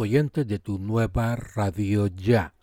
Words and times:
Oyentes 0.00 0.46
de 0.46 0.58
tu 0.58 0.78
nueva 0.78 1.36
radio 1.36 2.06
ya. 2.06 2.54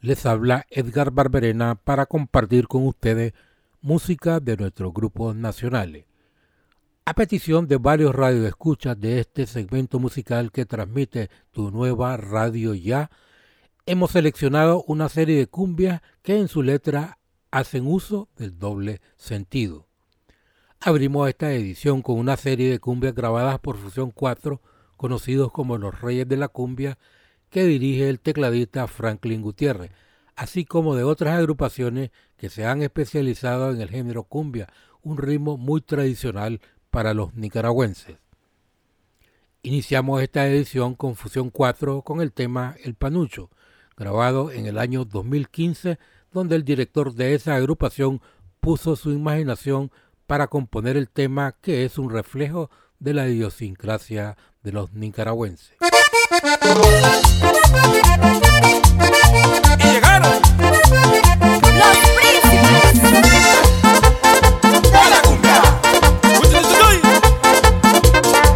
Les 0.00 0.26
habla 0.26 0.66
Edgar 0.70 1.10
Barberena 1.10 1.74
para 1.74 2.06
compartir 2.06 2.68
con 2.68 2.86
ustedes 2.86 3.32
música 3.80 4.40
de 4.40 4.56
nuestros 4.56 4.92
grupos 4.92 5.34
nacionales. 5.34 6.04
A 7.04 7.14
petición 7.14 7.66
de 7.66 7.78
varios 7.78 8.14
radioescuchas 8.14 9.00
de 9.00 9.20
este 9.20 9.46
segmento 9.46 9.98
musical 9.98 10.52
que 10.52 10.66
transmite 10.66 11.30
tu 11.52 11.70
nueva 11.70 12.16
radio 12.16 12.74
ya, 12.74 13.10
hemos 13.86 14.10
seleccionado 14.10 14.84
una 14.86 15.08
serie 15.08 15.38
de 15.38 15.46
cumbias 15.46 16.02
que 16.22 16.38
en 16.38 16.48
su 16.48 16.62
letra 16.62 17.18
hacen 17.50 17.86
uso 17.86 18.28
del 18.36 18.58
doble 18.58 19.00
sentido. 19.16 19.86
Abrimos 20.80 21.28
esta 21.28 21.52
edición 21.52 22.02
con 22.02 22.18
una 22.18 22.36
serie 22.36 22.70
de 22.70 22.78
cumbias 22.78 23.14
grabadas 23.14 23.58
por 23.58 23.78
Fusión 23.78 24.10
4 24.10 24.60
conocidos 24.98 25.50
como 25.50 25.78
los 25.78 25.98
Reyes 26.02 26.28
de 26.28 26.36
la 26.36 26.48
Cumbia, 26.48 26.98
que 27.48 27.64
dirige 27.64 28.10
el 28.10 28.20
tecladista 28.20 28.86
Franklin 28.86 29.40
Gutiérrez, 29.40 29.90
así 30.36 30.66
como 30.66 30.94
de 30.94 31.04
otras 31.04 31.38
agrupaciones 31.38 32.10
que 32.36 32.50
se 32.50 32.66
han 32.66 32.82
especializado 32.82 33.72
en 33.72 33.80
el 33.80 33.88
género 33.88 34.24
cumbia, 34.24 34.68
un 35.02 35.16
ritmo 35.16 35.56
muy 35.56 35.80
tradicional 35.80 36.60
para 36.90 37.14
los 37.14 37.34
nicaragüenses. 37.34 38.18
Iniciamos 39.62 40.22
esta 40.22 40.46
edición 40.46 40.94
con 40.94 41.16
Fusión 41.16 41.50
4 41.50 42.02
con 42.02 42.20
el 42.20 42.32
tema 42.32 42.76
El 42.84 42.94
Panucho, 42.94 43.50
grabado 43.96 44.52
en 44.52 44.66
el 44.66 44.78
año 44.78 45.04
2015, 45.04 45.98
donde 46.32 46.56
el 46.56 46.64
director 46.64 47.14
de 47.14 47.34
esa 47.34 47.56
agrupación 47.56 48.20
puso 48.60 48.96
su 48.96 49.10
imaginación 49.12 49.90
para 50.26 50.48
componer 50.48 50.96
el 50.96 51.08
tema 51.08 51.56
que 51.60 51.84
es 51.84 51.98
un 51.98 52.10
reflejo 52.10 52.70
de 52.98 53.14
la 53.14 53.28
idiosincrasia 53.28 54.36
de 54.68 54.72
los 54.72 54.92
nicaragüenses. 54.92 55.70
Y 59.78 59.82
llegaron 59.82 60.30
los 61.78 61.96
príncipes 62.18 63.02
de 64.82 65.10
la 65.10 65.22
cumbia. 65.22 65.62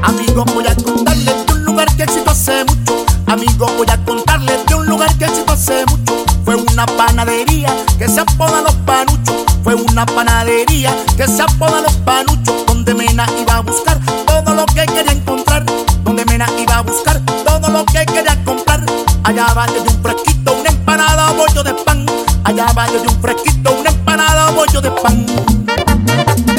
Amigo, 0.03 0.45
voy 0.45 0.67
a 0.67 0.77
contarles 0.77 1.47
de 1.47 1.53
un 1.55 1.65
lugar 1.65 1.97
que 1.97 2.03
existe 2.03 2.31
hace 2.31 2.65
mucho. 2.67 3.07
Amigo, 3.27 3.67
voy 3.79 3.87
a 3.89 4.05
contarles 4.05 4.67
de 4.67 4.75
un 4.75 4.87
lugar 4.87 5.17
que 5.17 5.25
existe 5.25 5.51
hace 5.51 5.87
mucho. 5.87 6.27
Fue 6.45 6.57
una 6.57 6.85
panadería 6.85 7.75
que 7.99 8.07
se 8.07 8.21
apoda 8.21 8.61
Los 8.61 8.75
Panuchos. 8.85 9.47
Fue 9.65 9.75
una 9.77 10.05
panadería 10.05 10.95
que 11.17 11.27
se 11.27 11.41
apoda 11.41 11.81
Los 11.81 11.95
Panuchos. 12.05 12.67
Donde 12.67 12.93
Mena 12.93 13.27
iba 13.41 13.57
a 13.57 13.61
buscar 13.61 13.99
todo 14.27 14.53
lo 14.55 14.67
que 14.67 14.85
quería 14.85 15.13
encontrar 15.13 15.65
Mena 16.43 16.61
iba 16.61 16.79
a 16.79 16.83
buscar 16.83 17.21
todo 17.45 17.69
lo 17.69 17.85
que 17.87 18.05
quería 18.07 18.43
comprar. 18.45 18.81
Allá 19.23 19.47
va 19.55 19.67
desde 19.67 19.89
un 19.95 20.03
fresquito, 20.03 20.55
una 20.55 20.71
empanada 20.71 21.31
bollo 21.33 21.63
de 21.63 21.75
pan. 21.75 22.05
Allá 22.45 22.67
va 22.77 22.87
desde 22.87 23.07
un 23.07 23.21
fresquito, 23.21 23.73
una 23.79 23.91
empanada 23.91 24.51
bollo 24.51 24.81
de 24.81 24.91
pan. 24.91 25.25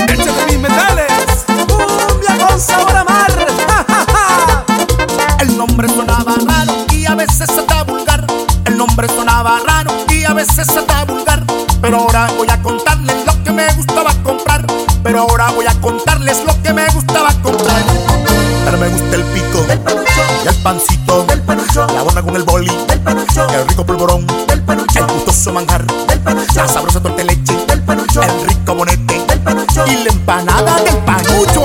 Échate 0.07 0.45
mis 0.47 0.59
metales, 0.59 1.45
cumbia 1.67 2.47
con 2.47 2.59
sabor 2.59 2.95
a 2.95 3.03
mar. 3.03 3.31
El 5.39 5.57
nombre 5.57 5.89
sonaba 5.89 6.35
raro 6.47 6.73
y 6.91 7.05
a 7.05 7.15
veces 7.15 7.49
está 7.49 7.83
vulgar. 7.83 8.25
El 8.65 8.77
nombre 8.77 9.07
sonaba 9.09 9.59
raro 9.67 9.91
y 10.09 10.23
a 10.23 10.33
veces 10.33 10.69
está 10.69 11.03
vulgar. 11.03 11.43
Pero 11.81 11.97
ahora 11.97 12.31
voy 12.37 12.47
a 12.49 12.61
contarles 12.61 13.25
lo 13.25 13.32
me 13.53 13.71
gustaba 13.73 14.11
comprar. 14.23 14.65
Pero 15.03 15.21
ahora 15.21 15.51
voy 15.51 15.65
a 15.65 15.73
contarles 15.81 16.43
lo 16.45 16.61
que 16.61 16.73
me 16.73 16.87
gustaba 16.89 17.29
comprar. 17.41 17.83
Pero 18.65 18.77
me 18.77 18.89
gusta 18.89 19.15
el 19.15 19.23
pico 19.23 19.61
del 19.67 19.79
panucho 19.79 20.21
y 20.43 20.47
el 20.47 20.55
pancito 20.55 21.23
del 21.25 21.41
panucho, 21.41 21.85
la 21.87 22.01
bona 22.01 22.21
con 22.21 22.35
el 22.35 22.43
boli 22.43 22.71
del 22.87 22.99
panucho, 23.01 23.47
el 23.49 23.67
rico 23.67 23.85
polvorón 23.85 24.25
del 24.47 24.61
panucho, 24.63 24.99
el 24.99 25.13
gustoso 25.13 25.53
manjar 25.53 25.85
del 26.07 26.19
panucho, 26.19 26.55
la 26.55 26.67
sabrosa 26.67 27.01
torta 27.01 27.17
de 27.17 27.25
leche 27.25 27.53
del 27.67 27.81
panucho, 27.81 28.21
el 28.23 28.47
rico 28.47 28.75
bonete 28.75 29.25
del 29.27 29.39
panucho 29.39 29.85
y 29.87 30.03
la 30.03 30.09
empanada 30.09 30.77
del 30.77 30.97
panucho. 30.99 31.63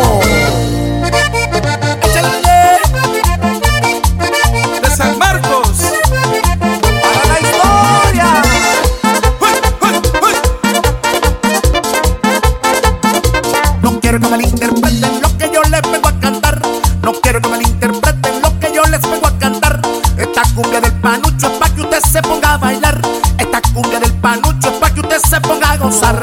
Gozar. 25.78 26.20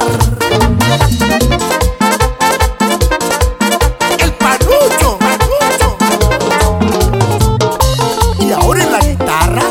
El 4.20 4.34
panucho, 4.34 5.18
panucho. 5.20 5.98
Y 8.40 8.52
ahora 8.52 8.84
en 8.84 8.92
la 8.92 9.00
guitarra. 9.00 9.64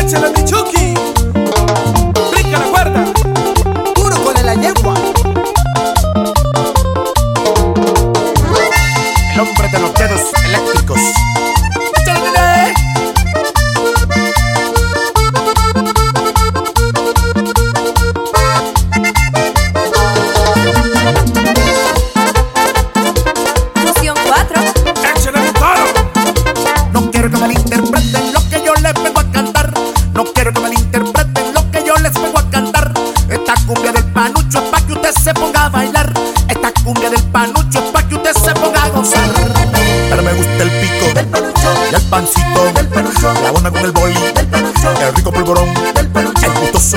Échale 0.00 0.30
mi 0.36 0.44
Chucky. 0.44 0.94
Brinca 2.32 2.58
la 2.58 2.66
cuerda. 2.70 3.04
Duro 3.94 4.16
con 4.24 4.34
la 4.46 4.54
yegua. 4.54 4.94
El 9.32 9.40
hombre 9.40 9.68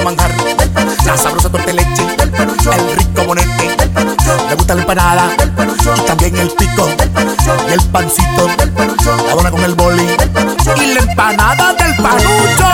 manjar 0.03 0.35
del 0.35 0.73
la 1.05 1.17
sabrosa 1.17 1.49
torta 1.49 1.67
de 1.67 1.73
leche 1.73 2.03
del 2.17 2.29
el 2.29 2.97
rico 2.97 3.23
bonete 3.25 3.75
del 3.77 3.89
panucho, 3.89 4.37
me 4.47 4.55
gusta 4.55 4.73
la 4.75 4.81
empanada 4.81 5.27
del 5.37 5.51
panucho 5.51 5.93
y 5.95 6.01
también 6.01 6.37
el 6.37 6.49
pico 6.51 6.85
del 6.97 7.09
panucho 7.09 7.55
y 7.67 7.73
el 7.73 7.81
pancito 7.89 8.47
del 8.57 8.71
panucho, 8.71 9.17
la 9.27 9.35
bona 9.35 9.51
con 9.51 9.63
el 9.63 9.75
boli 9.75 10.05
del 10.05 10.29
panucho 10.29 10.73
y 10.81 10.93
la 10.93 10.99
empanada 11.01 11.73
del 11.73 11.95
panucho. 11.95 12.67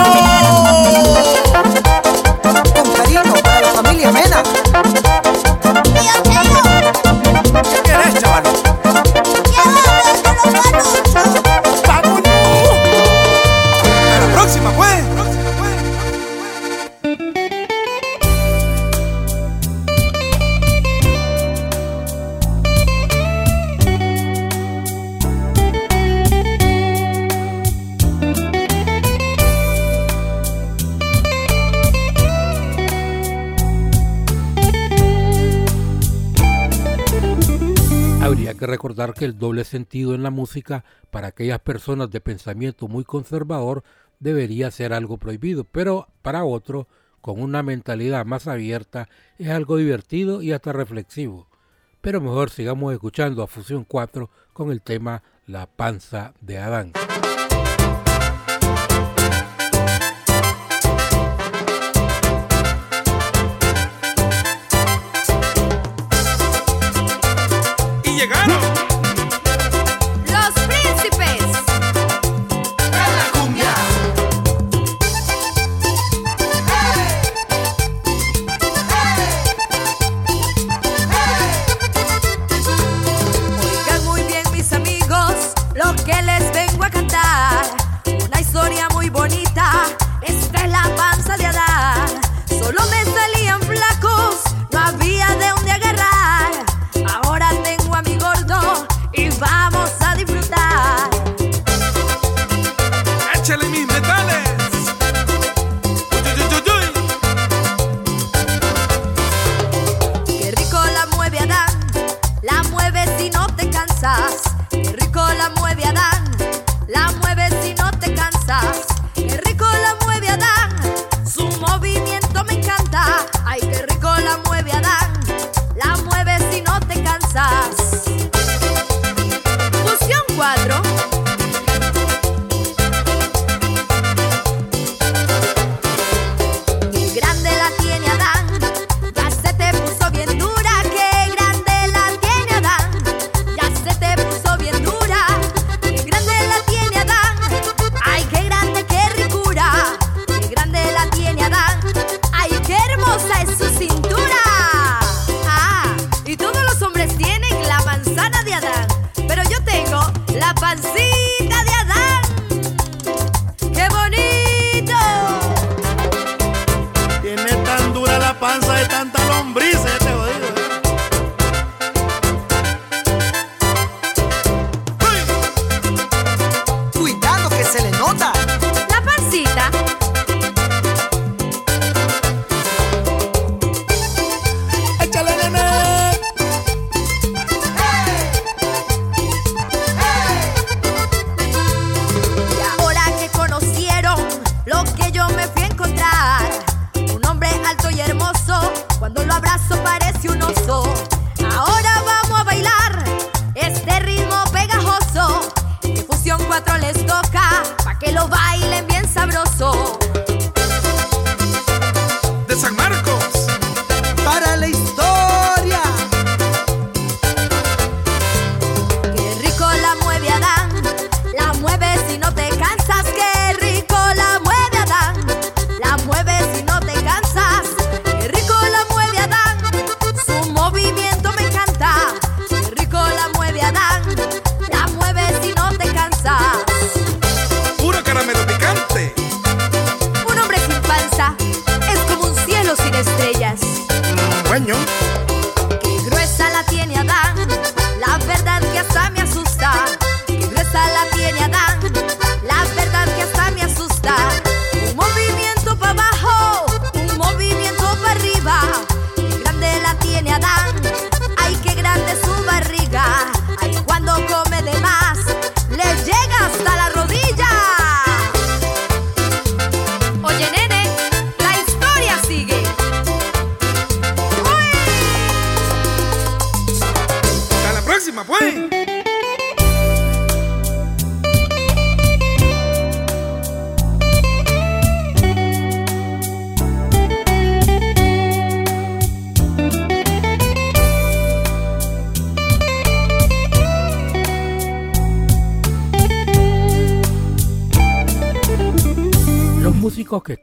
Con 2.44 2.94
cariño 2.94 3.22
para 3.44 3.62
la 3.62 3.74
familia 3.74 4.12
Mena. 4.12 4.69
Recordar 38.70 39.14
que 39.14 39.26
el 39.26 39.38
doble 39.38 39.64
sentido 39.64 40.16
en 40.16 40.24
la 40.24 40.30
música 40.30 40.84
para 41.12 41.28
aquellas 41.28 41.60
personas 41.60 42.10
de 42.12 42.22
pensamiento 42.22 42.88
muy 42.88 43.04
conservador 43.04 43.84
debería 44.20 44.72
ser 44.72 44.94
algo 44.94 45.18
prohibido, 45.18 45.64
pero 45.64 46.08
para 46.22 46.44
otro, 46.44 46.88
con 47.22 47.42
una 47.42 47.64
mentalidad 47.64 48.26
más 48.26 48.48
abierta, 48.48 49.10
es 49.38 49.50
algo 49.50 49.78
divertido 49.78 50.42
y 50.42 50.52
hasta 50.52 50.74
reflexivo. 50.74 51.48
Pero 52.02 52.22
mejor 52.22 52.50
sigamos 52.50 52.94
escuchando 52.94 53.44
a 53.44 53.48
Fusión 53.48 53.84
4 53.86 54.30
con 54.54 54.72
el 54.72 54.82
tema 54.82 55.24
La 55.46 55.66
panza 55.66 56.34
de 56.42 56.58
Adán. 56.58 56.94
Que 68.28 68.69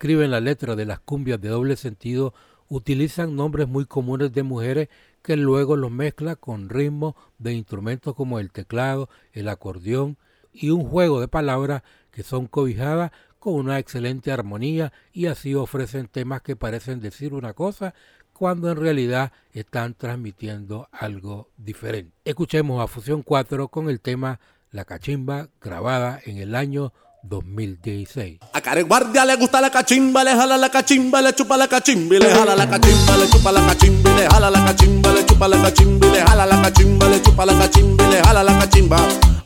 escriben 0.06 0.30
la 0.30 0.38
letra 0.38 0.76
de 0.76 0.84
las 0.84 1.00
cumbias 1.00 1.40
de 1.40 1.48
doble 1.48 1.74
sentido 1.74 2.32
utilizan 2.68 3.34
nombres 3.34 3.66
muy 3.66 3.86
comunes 3.86 4.32
de 4.32 4.44
mujeres 4.44 4.88
que 5.20 5.36
luego 5.36 5.74
los 5.74 5.90
mezcla 5.90 6.36
con 6.36 6.68
ritmos 6.68 7.16
de 7.38 7.54
instrumentos 7.54 8.14
como 8.14 8.38
el 8.38 8.52
teclado, 8.52 9.08
el 9.32 9.48
acordeón 9.48 10.16
y 10.52 10.70
un 10.70 10.88
juego 10.88 11.20
de 11.20 11.26
palabras 11.26 11.82
que 12.12 12.22
son 12.22 12.46
cobijadas 12.46 13.10
con 13.40 13.54
una 13.54 13.80
excelente 13.80 14.30
armonía 14.30 14.92
y 15.12 15.26
así 15.26 15.56
ofrecen 15.56 16.06
temas 16.06 16.40
que 16.40 16.54
parecen 16.54 17.00
decir 17.00 17.34
una 17.34 17.52
cosa 17.52 17.92
cuando 18.32 18.70
en 18.70 18.76
realidad 18.76 19.32
están 19.54 19.94
transmitiendo 19.94 20.88
algo 20.92 21.50
diferente. 21.56 22.12
Escuchemos 22.24 22.80
a 22.80 22.86
Fusión 22.86 23.24
4 23.24 23.66
con 23.66 23.90
el 23.90 24.00
tema 24.00 24.38
La 24.70 24.84
Cachimba 24.84 25.48
grabada 25.60 26.20
en 26.24 26.36
el 26.36 26.54
año 26.54 26.92
2016. 27.28 28.38
A 28.52 28.60
careguardia 28.60 29.24
le 29.24 29.36
gusta 29.36 29.60
la 29.60 29.70
cachimba, 29.70 30.24
le 30.24 30.30
jala 30.30 30.56
la 30.56 30.68
cachimba, 30.68 31.20
le 31.22 31.34
chupa 31.34 31.56
la 31.56 31.66
cachimba, 31.68 32.18
le 32.18 32.30
jala 32.30 32.54
la 32.54 32.66
cachimba, 32.68 33.16
le 33.16 33.28
chupa 33.28 33.52
la 33.52 33.60
cachimba, 33.66 34.10
le 34.16 34.26
jala 34.28 34.50
la 34.50 34.64
cachimba, 34.64 35.12
le 35.12 35.24
chupa 35.26 35.48
la 35.48 35.62
cachimba, 35.62 36.06
le 36.08 36.20
jala 36.24 36.46
la 36.46 36.62
cachimba, 36.62 37.08
le 37.08 37.22
chupa 37.22 37.44
la 37.46 37.54
cachimba, 37.54 38.08
le 38.08 38.22
jala 38.22 38.42
la 38.42 38.58
cachimba. 38.58 38.96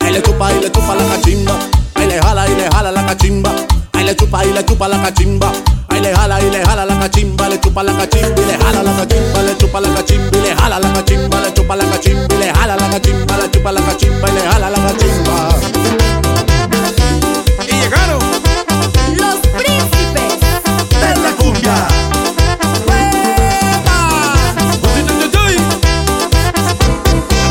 Ahí 0.01 0.13
le 0.13 0.23
chupa 0.23 0.53
y 0.53 0.61
le 0.61 0.71
chupa 0.71 0.95
la 0.95 1.05
cachimba, 1.09 1.59
ahí 1.95 2.07
le 2.07 2.21
jala 2.21 2.49
y 2.49 2.55
le 2.55 2.71
jala 2.71 2.91
la 2.91 3.07
cachimba, 3.07 3.51
ahí 3.93 4.05
le 4.05 4.17
chupa 4.17 4.45
y 4.45 4.53
le 4.53 4.65
chupa 4.65 4.89
la 4.89 5.03
cachimba. 5.03 5.53
Ahí 5.89 6.01
le 6.01 6.15
jala 6.15 6.41
y 6.41 6.51
le 6.51 6.65
jala 6.65 6.85
la 6.87 6.99
cachimba, 7.01 7.49
le 7.49 7.61
chupa 7.61 7.83
la 7.83 7.93
cachimba, 7.93 8.29
le 8.47 8.57
jala 8.59 8.83
la 8.83 8.93
cachimba, 8.93 9.43
le 9.43 9.57
chupa 9.59 9.81
la 9.81 9.89
cachimba, 9.95 10.39
le 10.39 10.55
jala 10.55 10.79
la 10.79 10.93
cachimba, 10.93 11.41
le 11.41 11.53
chupa 11.53 11.77
la 11.77 11.85
cachimba, 11.85 12.35
le 12.39 12.53
jala 12.53 12.77
la 12.77 12.89
cachimba, 12.91 13.37
le 13.37 13.51
chupa 13.51 13.73
la 13.73 13.81
cachimba, 13.81 14.29
le 14.29 14.41
jala 14.41 14.71
la 14.71 14.79
cachimba. 14.79 16.50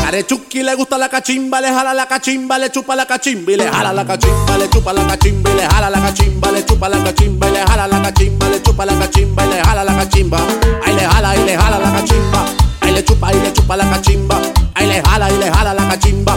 A 0.02 0.04
Carechuki 0.04 0.62
le 0.62 0.74
gusta 0.74 0.98
la 0.98 1.08
cachimba, 1.08 1.60
le 1.60 1.68
jala 1.68 1.94
la 1.94 2.06
cachimba, 2.06 2.58
le 2.58 2.70
chupa 2.70 2.96
la 2.96 3.06
cachimba 3.06 3.52
y 3.52 3.56
le 3.56 3.68
jala 3.68 3.92
la 3.92 4.04
cachimba, 4.04 4.58
le 4.58 4.68
chupa 4.68 4.92
la 4.92 5.06
cachimba 5.06 5.50
y 5.50 5.54
le 5.54 5.66
jala 5.66 5.90
la 5.90 6.00
cachimba, 6.00 6.50
le 6.50 6.64
chupa 6.64 6.88
la 6.88 6.98
cachimba 7.04 7.48
y 7.48 7.52
le 7.52 7.60
jala 7.66 7.86
la 7.86 8.02
cachimba, 8.02 8.48
le 8.48 8.62
chupa 8.62 8.86
la 8.86 8.98
cachimba 8.98 9.44
y 9.44 9.48
le 9.50 9.62
jala 9.62 9.84
la 9.84 9.96
cachimba. 9.96 10.38
Ahí 10.84 10.94
le 10.94 11.06
jala 11.06 11.36
y 11.36 11.44
le 11.44 11.56
jala 11.56 11.78
la 11.78 11.92
cachimba, 11.92 12.44
ahí 12.80 12.92
le 12.92 13.04
chupa 13.04 13.32
y 13.32 13.40
le 13.40 13.52
chupa 13.52 13.76
la 13.76 13.88
cachimba, 13.90 14.40
ahí 14.74 14.86
le 14.88 15.02
jala 15.02 15.30
y 15.30 15.38
le 15.38 15.50
jala 15.50 15.74
la 15.74 15.88
cachimba. 15.88 16.36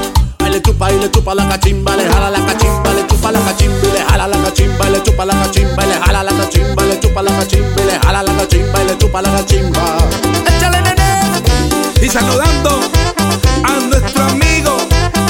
Ahí 0.84 1.00
le 1.00 1.10
chupa 1.10 1.34
y 1.34 1.36
le 1.36 1.36
chupa 1.36 1.36
la 1.36 1.48
cachimba, 1.48 1.96
le 1.96 2.04
jala 2.10 2.30
la 2.30 2.46
cachimba, 2.46 2.94
le 2.94 3.08
chupa 3.08 3.32
la 3.32 3.40
cachimba 3.40 3.88
y 3.88 3.92
le 3.94 4.04
jala 4.04 4.28
la 4.28 4.38
cachimba, 4.44 4.90
le 4.90 5.04
chupa 5.04 5.26
la 5.26 5.34
cachimba 5.34 5.84
y 5.84 5.88
le 5.88 6.00
jala 6.00 6.24
la 6.24 6.32
cachimba, 6.34 6.84
le 6.84 7.00
chupa 7.00 7.22
la 7.22 7.32
cachimba 7.32 7.82
y 7.82 7.86
le 7.86 8.00
jala 8.00 8.24
la 8.24 8.34
cachimba 8.34 8.84
y 8.84 8.88
le 8.88 8.98
chupa 8.98 9.22
la 9.22 9.32
cachimba. 9.32 9.98
Échale, 10.46 10.82
nene. 10.82 11.04
Y 12.02 12.10
saludando 12.10 12.82
a 13.64 13.80
nuestro 13.88 14.24
amigo 14.26 14.78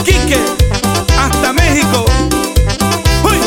Quique 0.04 0.40
hasta 1.20 1.54
México. 1.54 2.06
Uy. 3.24 3.38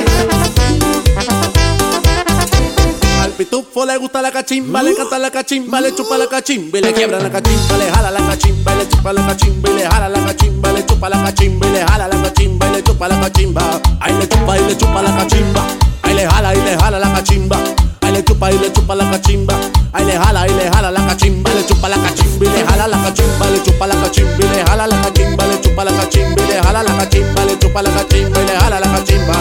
Al 3.20 3.32
pitufo 3.32 3.84
le 3.84 3.96
gusta 3.98 4.22
la 4.22 4.30
cachimba, 4.30 4.82
le 4.82 4.94
canta 4.94 5.18
la 5.18 5.30
cachimba, 5.32 5.80
le 5.80 5.92
chupa 5.94 6.16
la 6.16 6.28
cachimba 6.28 6.78
y 6.78 6.82
le 6.82 6.92
quiebra 6.92 7.18
la 7.18 7.30
cachimba, 7.30 7.76
le 7.78 7.90
jala 7.90 8.10
la 8.12 8.20
cachimba, 8.20 8.74
y 8.74 8.78
le 8.78 8.88
chupa 8.88 9.12
la 9.12 9.26
cachimba 9.26 9.70
y 9.70 9.74
le 9.74 9.86
jala 9.88 10.08
la 10.08 10.24
cachimba, 10.24 10.65
chupa 10.96 11.10
la 11.10 11.22
cachimba 11.24 11.66
y 11.66 11.72
le 11.72 11.84
jala 11.84 12.08
la 12.08 12.22
cachimba 12.22 12.66
y 12.68 12.72
le 12.72 12.82
chupa 12.82 13.08
la 13.08 13.20
cachimba. 13.20 13.62
Ahí 14.00 14.14
le 14.18 14.26
chupa 14.26 14.56
y 14.56 14.64
le 14.64 14.76
chupa 14.78 15.02
la 15.02 15.14
cachimba, 15.14 15.62
ahí 16.02 16.14
le 16.14 16.26
jala 16.26 16.54
y 16.54 16.62
le 16.62 16.76
jala 16.78 16.98
la 16.98 17.12
cachimba. 17.12 17.58
Ahí 18.00 18.12
le 18.12 18.24
chupa 18.24 18.50
y 18.50 18.58
le 18.58 18.72
chupa 18.72 18.94
la 18.94 19.10
cachimba, 19.10 19.54
ahí 19.92 20.06
le 20.06 20.16
jala 20.16 20.46
y 20.46 20.54
le 20.54 20.70
jala 20.70 20.90
la 20.90 21.06
cachimba, 21.06 21.50
le 21.52 21.66
chupa 21.66 21.88
la 21.88 21.96
cachimba 21.96 22.46
y 22.46 22.48
le 22.48 22.64
jala 22.64 22.88
la 22.88 22.96
cachimba, 23.02 23.46
le 23.50 23.62
chupa 23.62 23.86
la 23.86 23.94
cachimba 23.94 24.38
y 24.38 24.48
le 24.48 24.64
jala 24.64 24.86
la 24.86 25.02
cachimba, 25.02 25.46
le 25.46 25.60
chupa 25.60 25.84
la 25.84 25.92
cachimba 25.92 26.42
y 26.42 26.48
le 26.48 26.62
jala 26.62 26.82
la 26.82 26.96
cachimba, 26.96 27.44
le 27.44 27.58
chupa 27.58 27.82
la 27.82 27.90
cachimba 27.90 28.40
y 28.40 28.46
le 28.46 28.56
jala 28.58 28.80
la 28.80 28.88
cachimba. 28.92 29.34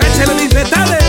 Échale 0.00 0.34
mis. 0.34 1.01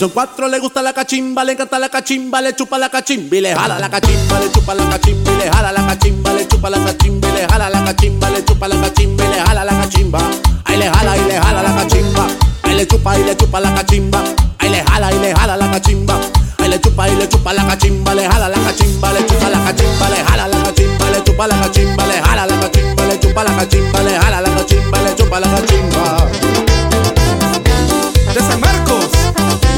Fusión 0.00 0.14
4 0.14 0.48
le 0.48 0.58
gusta 0.60 0.80
la 0.80 0.94
cachimba, 0.94 1.44
le 1.44 1.52
encanta 1.52 1.78
la 1.78 1.90
cachimba, 1.90 2.40
le 2.40 2.56
chupa 2.56 2.78
la 2.78 2.88
cachimba 2.88 3.36
y 3.36 3.42
le 3.42 3.54
jala 3.54 3.78
la 3.78 3.90
cachimba, 3.90 4.40
le 4.40 4.50
chupa 4.50 4.74
la 4.74 4.88
cachimba 4.88 5.30
le 5.32 5.50
jala 5.50 5.72
la 5.72 5.86
cachimba, 5.86 6.32
le 6.32 6.48
chupa 6.48 6.70
la 6.70 6.78
cachimba 6.78 7.28
le 7.28 7.46
jala 7.46 7.68
la 7.68 7.84
cachimba, 7.84 8.30
le 8.30 8.42
chupa 8.42 8.66
la 8.68 8.80
cachimba 8.80 9.24
y 9.26 9.28
le 9.28 9.44
jala 9.44 9.62
la 9.62 9.72
cachimba. 9.78 10.18
Ahí 10.64 10.78
le 10.78 10.88
jala 10.88 11.16
y 11.18 11.24
le 11.28 11.38
jala 11.38 11.62
la 11.62 11.76
cachimba, 11.76 12.26
ahí 12.62 12.74
le 12.76 12.86
chupa 12.86 13.18
y 13.18 13.24
le 13.24 13.36
chupa 13.36 13.60
la 13.60 13.74
cachimba, 13.74 14.24
ahí 14.58 14.70
le 14.70 14.82
jala 14.84 15.12
y 15.12 15.18
le 15.18 15.34
jala 15.34 15.56
la 15.58 15.70
cachimba. 15.70 16.18
Ahí 16.56 16.68
le 16.70 16.80
chupa 16.80 17.08
y 17.10 17.16
le 17.16 17.28
chupa 17.28 17.52
la 17.52 17.66
cachimba, 17.66 18.14
le 18.14 18.26
jala 18.26 18.48
la 18.48 18.58
cachimba, 18.58 19.12
le 19.12 19.26
chupa 19.26 19.50
la 19.50 19.58
cachimba, 19.64 20.08
le 20.08 20.24
jala 20.24 20.48
la 20.48 20.62
cachimba, 20.62 21.10
le 21.10 21.24
chupa 21.24 21.46
la 21.46 21.60
cachimba, 21.60 22.06
le 22.06 22.20
jala 22.22 22.46
la 22.46 22.56
cachimba, 22.58 23.04
le 23.04 23.20
chupa 23.20 23.44
la 23.44 23.52
cachimba, 23.54 24.02
le 24.02 24.18
jala 24.18 24.40
la 24.40 24.48
cachimba, 24.48 25.02
le 25.02 25.14
chupa 25.14 25.40
la 25.40 25.48
cachimba. 25.50 26.19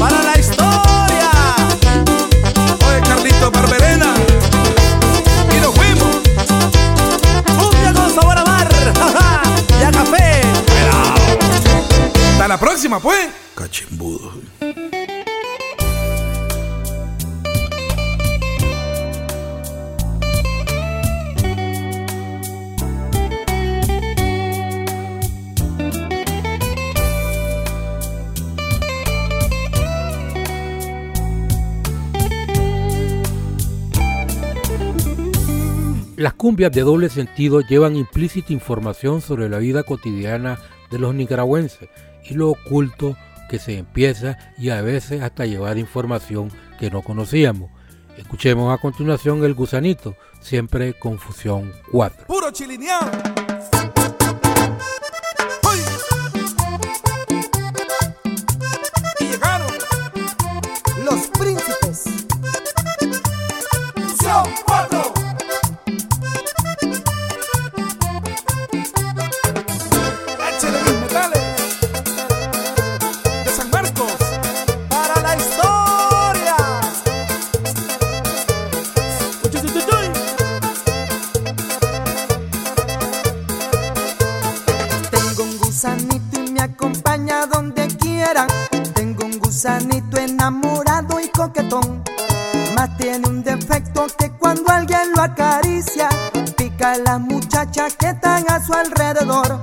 Para 0.03 0.21
la 0.21 0.37
historia. 0.37 1.31
Oye, 2.85 3.01
Carlito 3.07 3.49
Barberena. 3.49 4.13
Y 5.55 5.61
nos 5.61 5.73
fuimos. 5.73 6.17
Cumbia 7.57 7.93
con 7.93 8.13
sabor 8.13 8.37
a 8.37 8.43
mar. 8.43 8.67
y 9.79 9.83
a 9.83 9.91
café. 9.91 10.41
Hasta 12.33 12.47
la 12.49 12.59
próxima, 12.59 12.99
pues. 12.99 13.29
Cachimbudo. 13.55 14.42
Las 36.15 36.33
cumbias 36.33 36.71
de 36.71 36.81
doble 36.81 37.09
sentido 37.09 37.61
llevan 37.61 37.95
implícita 37.95 38.53
información 38.53 39.21
sobre 39.21 39.49
la 39.49 39.57
vida 39.57 39.81
cotidiana 39.81 40.59
de 40.91 40.99
los 40.99 41.15
nicaragüenses 41.15 41.89
y 42.23 42.35
lo 42.35 42.51
oculto 42.51 43.17
que 43.49 43.57
se 43.57 43.77
empieza 43.77 44.37
y 44.57 44.69
a 44.69 44.81
veces 44.81 45.23
hasta 45.23 45.47
llevar 45.47 45.79
información 45.79 46.51
que 46.79 46.91
no 46.91 47.01
conocíamos. 47.01 47.71
Escuchemos 48.15 48.71
a 48.71 48.79
continuación 48.79 49.43
El 49.43 49.55
Gusanito, 49.55 50.15
siempre 50.39 50.93
Confusión 50.93 51.73
4. 51.91 52.27
Puro 52.27 52.51
chilineado. 52.51 53.09
Tengo 85.13 85.43
un 85.43 85.59
gusanito 85.59 86.39
y 86.39 86.51
me 86.53 86.61
acompaña 86.61 87.45
donde 87.45 87.85
quiera. 87.99 88.47
Tengo 88.95 89.25
un 89.25 89.37
gusanito 89.37 90.17
enamorado 90.17 91.19
y 91.19 91.27
coquetón. 91.27 92.03
Más 92.75 92.97
tiene 92.97 93.27
un 93.27 93.43
defecto 93.43 94.07
que 94.17 94.31
cuando 94.31 94.71
alguien 94.71 95.11
lo 95.15 95.21
acaricia, 95.21 96.09
pica 96.57 96.93
a 96.93 96.97
la 96.97 97.19
muchacha 97.19 97.89
que 97.91 98.07
están 98.07 98.43
a 98.49 98.65
su 98.65 98.73
alrededor. 98.73 99.59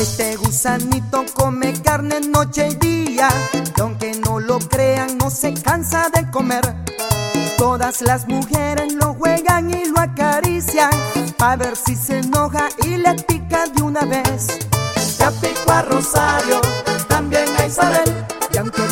Este 0.00 0.36
gusanito 0.36 1.24
come 1.34 1.72
carne 1.82 2.20
noche 2.20 2.68
y 2.68 2.74
día. 2.76 3.28
Y 3.76 3.80
aunque 3.80 4.12
no 4.24 4.38
lo 4.38 4.60
crean, 4.60 5.18
no 5.18 5.30
se 5.30 5.52
cansa 5.52 6.10
de 6.10 6.30
comer. 6.30 6.76
Todas 7.58 8.02
las 8.02 8.28
mujeres 8.28 8.92
lo 8.94 9.14
juegan 9.14 9.68
y 9.70 9.86
lo 9.86 9.98
acarician 9.98 10.90
Pa' 11.40 11.56
ver 11.56 11.74
si 11.74 11.96
se 11.96 12.18
enoja 12.18 12.68
y 12.84 12.98
le 12.98 13.14
pica 13.14 13.66
de 13.66 13.82
una 13.82 14.02
vez. 14.02 14.58
Ya 15.18 15.30
picó 15.30 15.72
a 15.72 15.80
Rosario, 15.80 16.60
también 17.08 17.48
a 17.58 17.66
Isabel 17.66 18.26
Y 18.52 18.58
aunque 18.58 18.82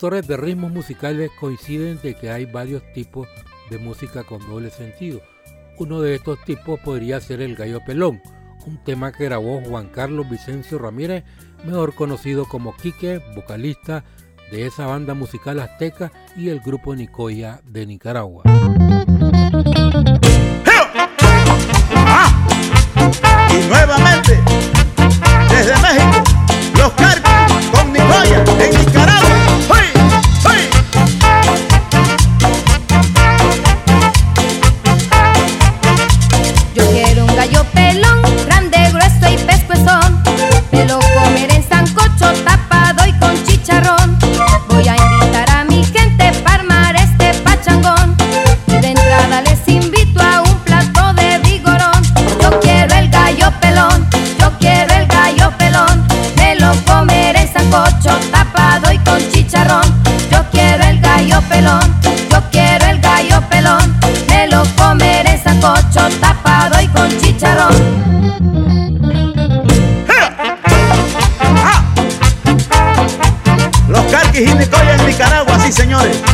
compositores 0.00 0.26
de 0.28 0.36
ritmos 0.38 0.72
musicales 0.72 1.30
coinciden 1.38 2.00
de 2.02 2.14
que 2.14 2.30
hay 2.30 2.46
varios 2.46 2.82
tipos 2.94 3.28
de 3.68 3.76
música 3.76 4.24
con 4.24 4.40
doble 4.48 4.70
sentido. 4.70 5.20
Uno 5.76 6.00
de 6.00 6.14
estos 6.14 6.42
tipos 6.44 6.80
podría 6.80 7.20
ser 7.20 7.42
el 7.42 7.54
gallo 7.54 7.84
pelón, 7.84 8.22
un 8.66 8.82
tema 8.82 9.12
que 9.12 9.24
grabó 9.24 9.60
Juan 9.60 9.88
Carlos 9.88 10.30
Vicencio 10.30 10.78
Ramírez, 10.78 11.24
mejor 11.66 11.94
conocido 11.94 12.46
como 12.46 12.74
Quique, 12.78 13.20
vocalista 13.34 14.02
de 14.50 14.66
esa 14.66 14.86
banda 14.86 15.12
musical 15.12 15.60
azteca 15.60 16.10
y 16.34 16.48
el 16.48 16.60
grupo 16.60 16.96
Nicoya 16.96 17.60
de 17.66 17.84
Nicaragua. 17.84 18.44
Y 23.50 23.68
nuevamente, 23.68 24.40
desde 25.50 25.76
México, 25.82 26.24
los 26.78 26.90
cargos 26.92 27.66
con 27.70 27.92
Nicoya 27.92 28.44
en 28.58 28.70
Nicaragua. 28.70 28.99
it. 76.06 76.29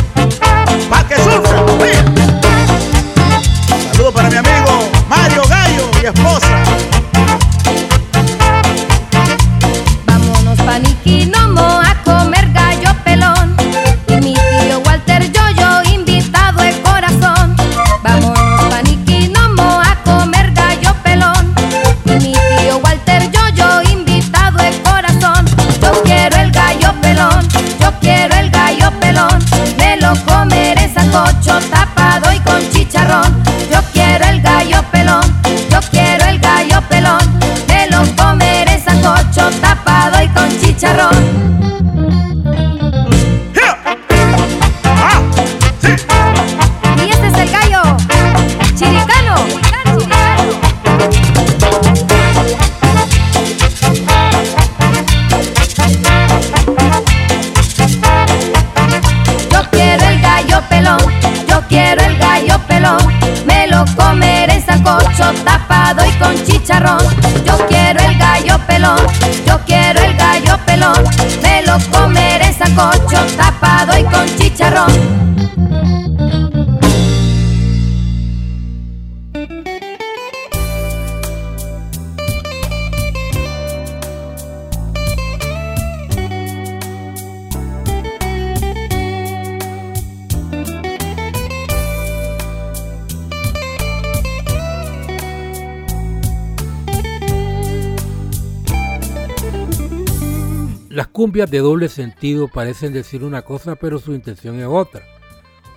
cumbias 101.17 101.49
de 101.49 101.57
doble 101.57 101.89
sentido 101.89 102.47
parecen 102.47 102.93
decir 102.93 103.23
una 103.23 103.41
cosa 103.41 103.75
pero 103.75 103.97
su 103.97 104.13
intención 104.13 104.59
es 104.59 104.67
otra. 104.67 105.03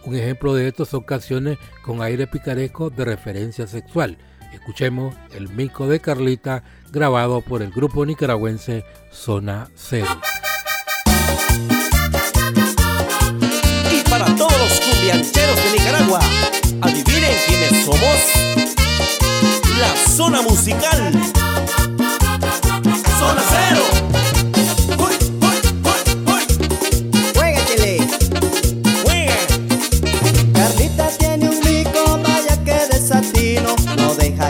Un 0.04 0.14
ejemplo 0.14 0.54
de 0.54 0.68
esto 0.68 0.84
son 0.84 1.00
canciones 1.00 1.56
con 1.82 2.02
aire 2.02 2.26
picaresco 2.26 2.90
de 2.90 3.06
referencia 3.06 3.66
sexual. 3.66 4.18
Escuchemos 4.52 5.14
El 5.32 5.48
Mico 5.48 5.88
de 5.88 5.98
Carlita 5.98 6.62
grabado 6.92 7.40
por 7.40 7.62
el 7.62 7.70
grupo 7.70 8.04
nicaragüense 8.04 8.84
Zona 9.10 9.70
Cero. 9.74 10.08
Y 13.90 14.10
para 14.10 14.26
todos 14.36 14.58
los 14.58 14.80
cumbiancheros 14.80 15.56
de 15.56 15.72
Nicaragua, 15.72 16.20
adivinen 16.82 17.34
quiénes 17.46 17.86
somos. 17.86 18.20
La 19.78 19.96
zona 20.06 20.42
musical. 20.42 21.12
Zona 23.18 23.42
Cero. 23.48 24.19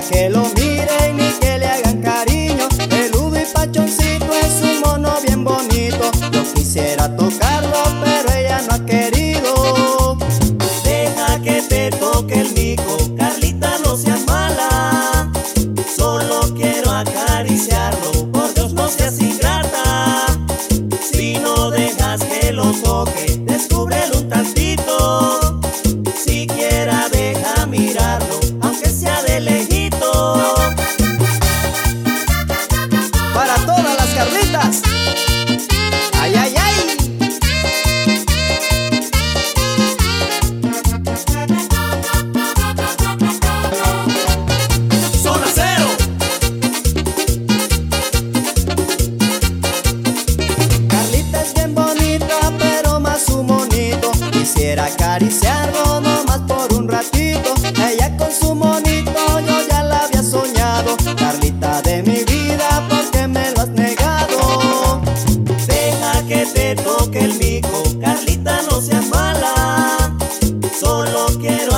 Que 0.08 0.30
lo 0.30 0.49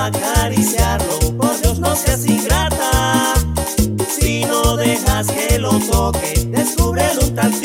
acariciarlo, 0.07 1.37
por 1.37 1.61
Dios 1.61 1.79
no 1.79 1.95
seas 1.95 2.27
ingrata. 2.27 3.35
Si 4.09 4.45
no 4.45 4.77
dejas 4.77 5.29
que 5.29 5.59
lo 5.59 5.79
toque, 5.79 6.49
descúbrelo 6.51 7.21
un 7.23 7.35
tanto. 7.35 7.62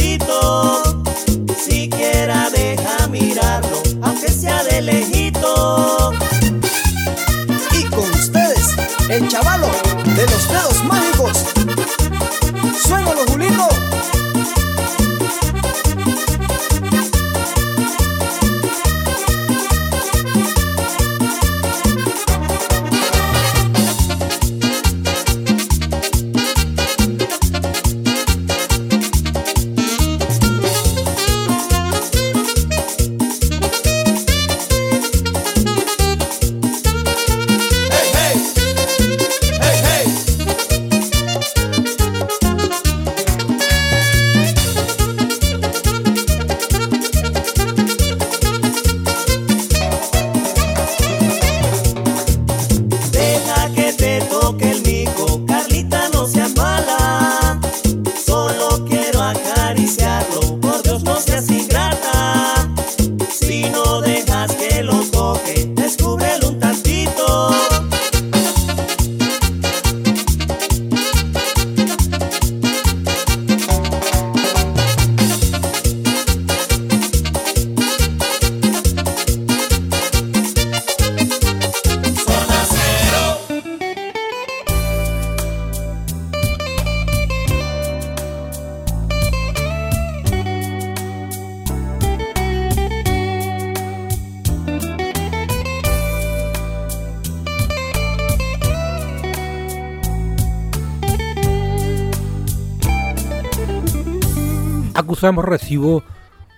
Recibo 105.35 106.03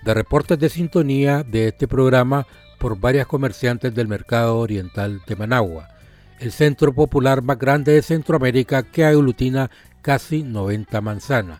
de 0.03 0.13
reportes 0.13 0.59
de 0.59 0.69
sintonía 0.69 1.43
de 1.43 1.69
este 1.69 1.87
programa 1.87 2.45
por 2.79 2.99
varias 2.99 3.27
comerciantes 3.27 3.93
del 3.93 4.07
mercado 4.07 4.57
oriental 4.57 5.21
de 5.27 5.35
Managua, 5.35 5.89
el 6.39 6.51
centro 6.51 6.93
popular 6.93 7.41
más 7.41 7.59
grande 7.59 7.93
de 7.93 8.01
Centroamérica 8.01 8.83
que 8.83 9.03
aglutina 9.05 9.69
casi 10.01 10.43
90 10.43 11.01
manzanas. 11.01 11.59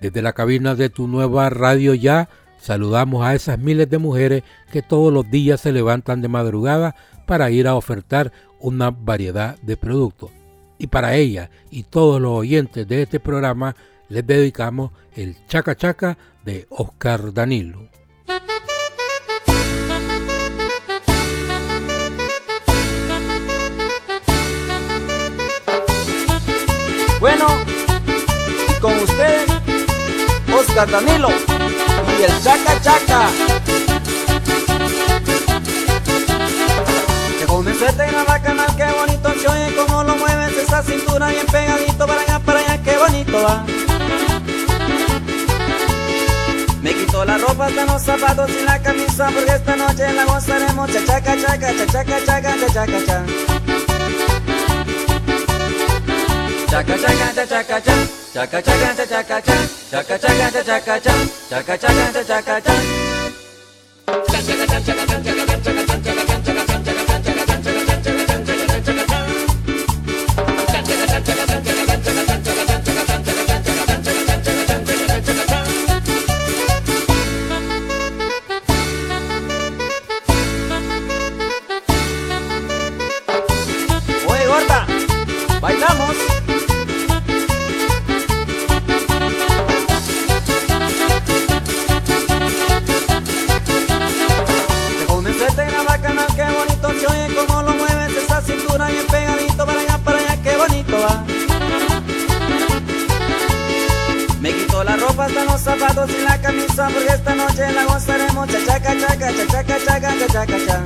Desde 0.00 0.22
la 0.22 0.32
cabina 0.32 0.74
de 0.74 0.88
tu 0.88 1.08
nueva 1.08 1.50
radio 1.50 1.94
ya, 1.94 2.28
saludamos 2.58 3.24
a 3.24 3.34
esas 3.34 3.58
miles 3.58 3.90
de 3.90 3.98
mujeres 3.98 4.42
que 4.72 4.82
todos 4.82 5.12
los 5.12 5.28
días 5.30 5.60
se 5.60 5.72
levantan 5.72 6.22
de 6.22 6.28
madrugada 6.28 6.94
para 7.26 7.50
ir 7.50 7.66
a 7.66 7.74
ofertar 7.74 8.32
una 8.60 8.90
variedad 8.90 9.58
de 9.60 9.76
productos. 9.76 10.30
Y 10.78 10.86
para 10.86 11.16
ellas 11.16 11.50
y 11.70 11.82
todos 11.82 12.20
los 12.20 12.32
oyentes 12.32 12.88
de 12.88 13.02
este 13.02 13.20
programa, 13.20 13.76
les 14.10 14.26
dedicamos 14.26 14.90
el 15.14 15.46
Chaca 15.46 15.76
Chaca 15.76 16.18
de 16.44 16.66
Oscar 16.70 17.32
Danilo. 17.32 17.88
Bueno, 27.20 27.46
con 28.80 28.94
ustedes, 28.98 29.50
Oscar 30.52 30.90
Danilo 30.90 31.28
y 31.28 32.22
el 32.22 32.42
Chaca 32.42 32.80
Chaca. 32.80 33.28
Que 37.38 37.46
comencete 37.46 38.04
en 38.04 38.12
la 38.12 38.42
canal, 38.42 38.76
qué 38.76 38.86
bonito 38.98 39.32
se 39.40 39.48
oye 39.48 39.76
cómo 39.76 40.02
lo 40.02 40.16
mueves 40.16 40.56
esa 40.56 40.82
cintura 40.82 41.28
bien 41.28 41.46
pegadito 41.46 42.06
para 42.06 42.20
allá, 42.22 42.40
para 42.40 42.58
allá, 42.60 42.82
qué 42.82 42.96
bonito 42.96 43.42
va. 43.42 43.89
Me 46.82 46.94
quito 46.94 47.24
la 47.24 47.36
ropa 47.36 47.66
hasta 47.66 47.84
los 47.84 48.02
zapatos 48.02 48.50
y 48.50 48.64
la 48.64 48.80
camisa 48.80 49.30
porque 49.34 49.52
esta 49.52 49.76
noche 49.76 50.12
la 50.14 50.24
gozaremos 50.24 50.90
chachaca 50.90 51.36
chaca 51.36 51.76
chachaca 51.76 52.24
chaca 52.24 52.56
chachaca 52.58 53.06
cha. 53.06 53.24
Chaca 56.70 56.96
chaca 56.98 57.34
chachaca 57.34 57.82
cha. 57.82 57.94
Chaca 58.32 58.62
chaca 58.62 58.96
chachaca 58.96 59.42
cha. 59.42 59.54
Chaca 59.90 60.18
chaca 60.18 60.50
chachaca 60.52 61.00
cha. 61.00 61.14
Chaca 61.50 61.78
chaca 61.78 62.12
chachaca 62.12 62.62
cha. 62.62 62.74
Chaca 63.20 64.22
chaca 64.22 64.56
chaca 64.60 64.80
chaca 64.80 64.80
chaca 64.80 64.90
chaca 64.90 65.06
chaca 65.06 65.20
chaca 65.20 65.20
chaca 65.20 65.20
chaca 65.20 65.20
chaca 65.20 65.20
chaca 65.20 65.20
chaca 65.20 65.20
chaca 65.20 65.20
chaca 65.20 65.20
chaca 65.20 65.20
chaca 65.20 65.20
chaca 65.20 65.34
chaca 65.34 65.49
zapatos 105.28 106.10
y 106.10 106.22
la 106.22 106.40
camisa 106.40 106.88
porque 106.88 107.12
esta 107.12 107.34
noche 107.34 107.72
la 107.72 107.84
gozaremos 107.84 108.48
chachaca 108.48 108.98
chaca 108.98 109.32
chachaca 109.32 109.78
chaca 109.84 110.18
chachaca 110.18 110.66
cha. 110.66 110.82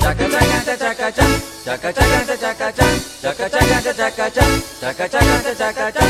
Chaca 0.00 0.28
chaca 0.30 0.64
chachaca 0.64 1.12
cha, 1.12 1.26
chaca 1.64 1.92
chaca 1.92 2.26
chachaca 2.26 2.72
cha, 2.72 2.86
chaca 3.22 3.50
chaca 3.50 3.82
chachaca 3.82 4.30
cha, 4.30 4.44
chaca 4.80 5.08
chaca 5.08 5.42
chachaca 5.42 5.92
cha. 5.92 6.04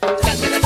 Chaca 0.00 0.63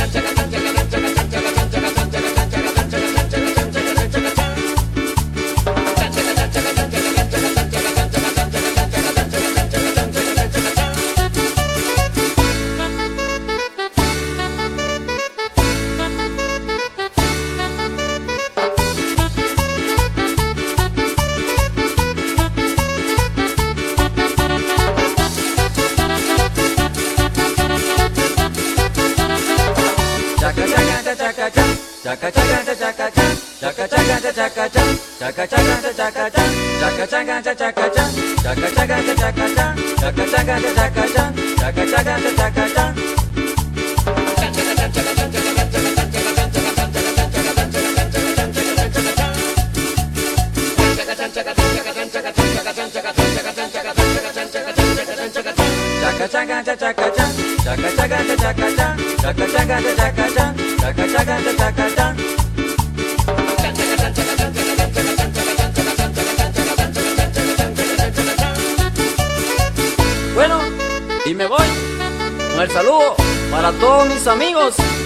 todos 73.98 74.14
mis 74.14 74.26
amigos. 74.28 74.97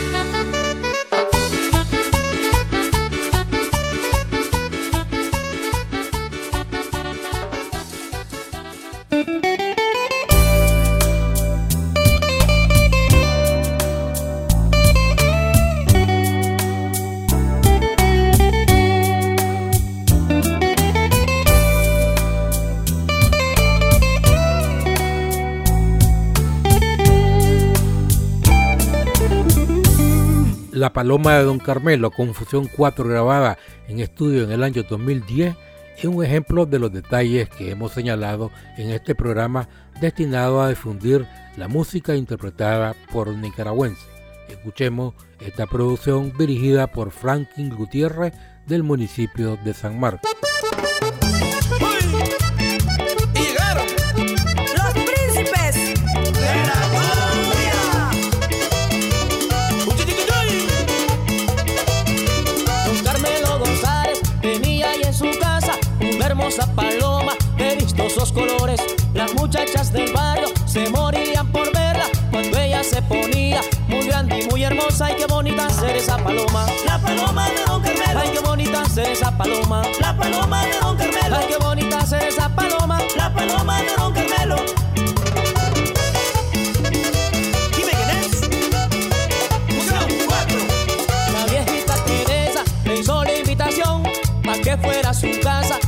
Paloma 30.93 31.39
de 31.39 31.45
Don 31.45 31.59
Carmelo, 31.59 32.11
Confusión 32.11 32.69
4 32.75 33.09
grabada 33.09 33.59
en 33.89 34.01
estudio 34.01 34.45
en 34.45 34.53
el 34.53 34.63
año 34.63 34.83
2010, 34.83 35.55
es 35.97 36.05
un 36.05 36.25
ejemplo 36.25 36.67
de 36.67 36.79
los 36.79 36.93
detalles 36.93 37.49
que 37.49 37.71
hemos 37.71 37.93
señalado 37.93 38.51
en 38.77 38.91
este 38.91 39.15
programa 39.15 39.69
destinado 40.01 40.61
a 40.63 40.69
difundir 40.69 41.27
la 41.57 41.69
música 41.69 42.15
interpretada 42.15 42.95
por 43.13 43.29
nicaragüenses. 43.29 44.07
Escuchemos 44.49 45.15
esta 45.41 45.67
producción 45.67 46.33
dirigida 46.37 46.87
por 46.89 47.11
Franklin 47.11 47.75
Gutiérrez 47.75 48.35
del 48.67 48.83
municipio 48.83 49.59
de 49.65 49.75
San 49.75 49.99
Marcos. 49.99 50.31
Hermosa 66.53 66.75
paloma 66.75 67.33
de 67.57 67.77
vistosos 67.77 68.33
colores. 68.33 68.81
Las 69.15 69.35
muchachas 69.35 69.93
del 69.93 70.13
barrio 70.13 70.49
se 70.67 70.89
morían 70.91 71.51
por 71.51 71.73
verla 71.73 72.05
cuando 72.31 72.59
ella 72.59 72.83
se 72.85 73.01
ponía 73.03 73.61
muy 73.89 74.07
grande 74.07 74.41
y 74.41 74.49
muy 74.49 74.63
hermosa. 74.63 75.07
Ay, 75.07 75.17
qué 75.17 75.27
bonita 75.27 75.69
ser 75.71 75.97
esa 75.97 76.17
paloma. 76.19 76.67
La 76.87 76.99
paloma 76.99 77.49
de 77.49 77.65
Don 77.67 77.83
Carmelo. 77.83 78.21
Ay, 78.21 78.31
qué 78.33 78.41
bonita 78.41 78.85
ser 78.87 79.11
esa 79.11 79.37
paloma. 79.37 79.83
La 80.01 80.17
paloma 80.17 80.67
de 80.67 80.79
Don 80.81 80.97
Carmelo. 80.97 81.37
Ay, 81.37 81.47
qué 81.49 81.57
bonita 81.65 82.07
ser 82.07 82.23
esa 82.25 82.49
paloma. 82.55 82.99
La 83.17 83.33
paloma 83.33 83.81
de 83.81 83.97
Don 83.97 84.13
Carmelo. 84.13 84.57
Dime 87.77 87.93
quién 87.93 88.11
es. 88.11 88.41
Fusión 89.69 90.07
cuatro. 90.27 90.59
La 91.33 91.47
viejita 91.47 91.95
Teresa 92.05 92.65
le 92.85 92.99
hizo 92.99 93.25
la 93.25 93.39
invitación 93.39 94.03
para 94.45 94.59
que 94.59 94.77
fuera 94.77 95.11
a 95.11 95.15
su 95.15 95.29
casa 95.43 95.79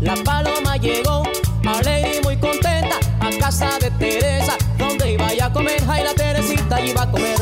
La 0.00 0.14
paloma 0.24 0.78
llegó 0.78 1.22
alegre 1.66 2.16
y 2.16 2.24
muy 2.24 2.38
contenta 2.38 2.96
a 3.20 3.30
casa 3.38 3.78
de 3.78 3.90
Teresa, 3.90 4.56
donde 4.78 5.12
iba 5.12 5.28
a 5.28 5.52
comer. 5.52 5.82
Ay, 5.86 6.02
la 6.02 6.14
Teresita 6.14 6.80
iba 6.80 7.02
a 7.02 7.10
comer. 7.10 7.37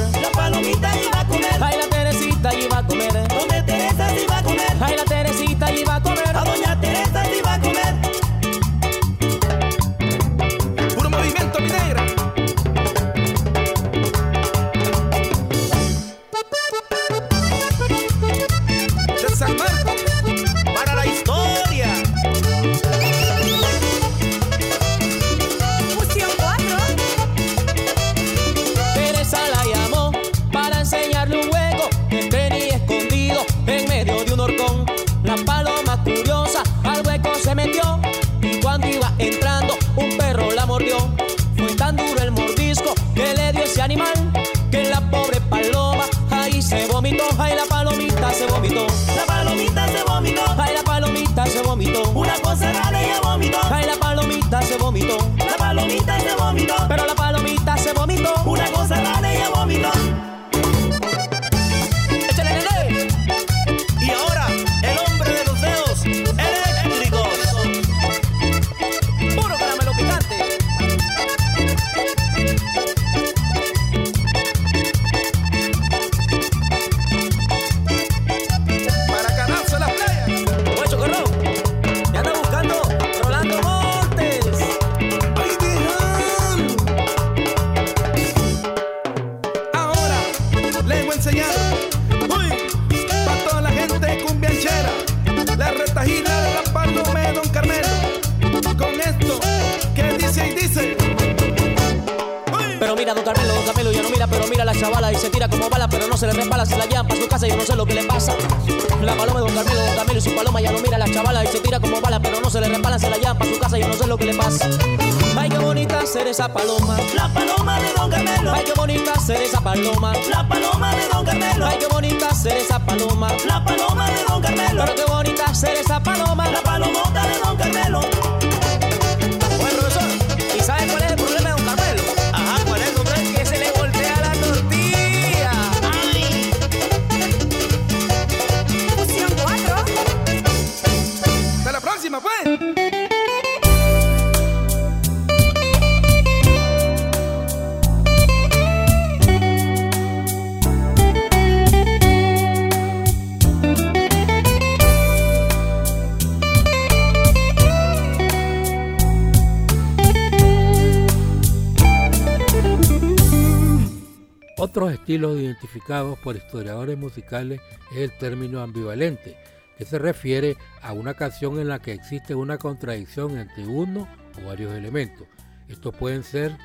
Por 166.27 166.35
historiadores 166.35 166.99
musicales 166.99 167.61
es 167.93 167.99
el 167.99 168.19
término 168.19 168.61
ambivalente, 168.61 169.37
que 169.79 169.85
se 169.85 169.97
refiere 169.97 170.57
a 170.83 170.93
una 170.93 171.15
canción 171.15 171.61
en 171.61 171.69
la 171.69 171.79
que 171.79 171.93
existe 171.93 172.35
una 172.35 172.59
contradicción 172.59 173.39
entre 173.39 173.65
uno 173.65 174.09
o 174.37 174.49
varios 174.49 174.75
elementos. 174.75 175.29
Estos 175.69 175.95
pueden 175.95 176.25
ser 176.25 176.57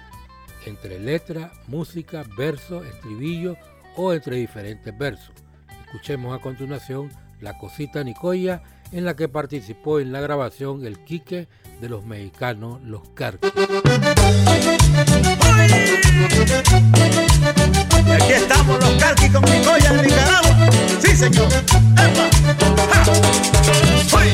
entre 0.66 1.00
letra, 1.00 1.52
música, 1.68 2.26
verso, 2.36 2.84
estribillo 2.84 3.56
o 3.96 4.14
entre 4.14 4.38
diferentes 4.38 4.98
versos. 4.98 5.36
Escuchemos 5.86 6.36
a 6.36 6.42
continuación 6.42 7.12
La 7.40 7.60
Cosita 7.60 8.04
Nicoya, 8.04 8.64
en 8.92 9.06
la 9.06 9.16
que 9.16 9.30
participó 9.30 10.00
en 10.00 10.12
la 10.12 10.22
grabación 10.22 10.88
el 10.88 11.04
Quique 11.04 11.48
de 11.80 11.88
los 11.88 12.04
mexicanos 12.04 12.82
Los 12.82 13.08
Carcos. 13.10 13.52
Y 18.12 18.14
aquí 18.14 18.34
estamos 18.34 18.78
los 18.82 18.90
carquis 19.02 19.32
con 19.32 19.42
Nicoya 19.44 19.94
de 19.94 20.04
Nicaragua. 20.04 20.70
Sí, 21.02 21.16
señor. 21.16 21.48
¡Epa! 21.48 22.30
¡Ja! 22.92 23.04
¡Hoy! 24.12 24.28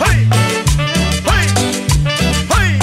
¡Hoy! 0.00 0.28
¡Hoy! 1.26 1.48
¡Hoy! 2.56 2.78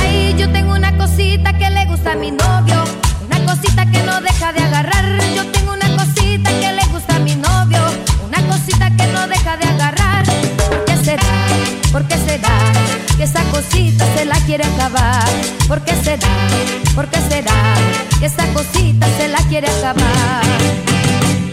Ay, 0.00 0.34
yo 0.36 0.50
tengo 0.50 0.74
una 0.74 0.96
cosita 0.96 1.56
que 1.56 1.70
le 1.70 1.84
gusta 1.86 2.12
a 2.12 2.16
mi 2.16 2.32
novio. 2.32 2.82
Una 3.24 3.44
cosita 3.46 3.88
que 3.92 4.02
no 4.02 4.20
deja 4.20 4.52
de 4.52 4.60
agarrar. 4.60 5.04
Yo 5.36 5.46
tengo 5.52 5.72
una 5.72 5.88
cosita 5.96 6.50
que 6.50 6.72
le 6.72 6.84
gusta 6.86 7.14
a 7.14 7.18
mi 7.20 7.36
novio. 7.36 7.80
Una 8.26 8.44
cosita 8.48 8.90
que 8.96 9.06
no 9.06 9.28
deja 9.28 9.56
de 9.56 9.66
agarrar. 9.66 10.24
¿Por 10.68 10.84
qué 10.84 10.96
será? 11.04 11.22
¿Por 11.92 12.08
qué 12.08 12.16
será? 12.26 12.81
Que 13.16 13.24
esa 13.24 13.42
cosita 13.50 14.04
se 14.16 14.24
la 14.24 14.36
quiere 14.46 14.64
acabar. 14.64 15.28
¿Por 15.68 15.80
qué 15.82 15.94
será? 16.02 16.28
¿Por 16.94 17.08
qué 17.08 17.18
será? 17.28 17.74
Que 18.18 18.26
esa 18.26 18.46
cosita 18.52 19.06
se 19.16 19.28
la 19.28 19.38
quiere 19.48 19.68
acabar. 19.68 20.42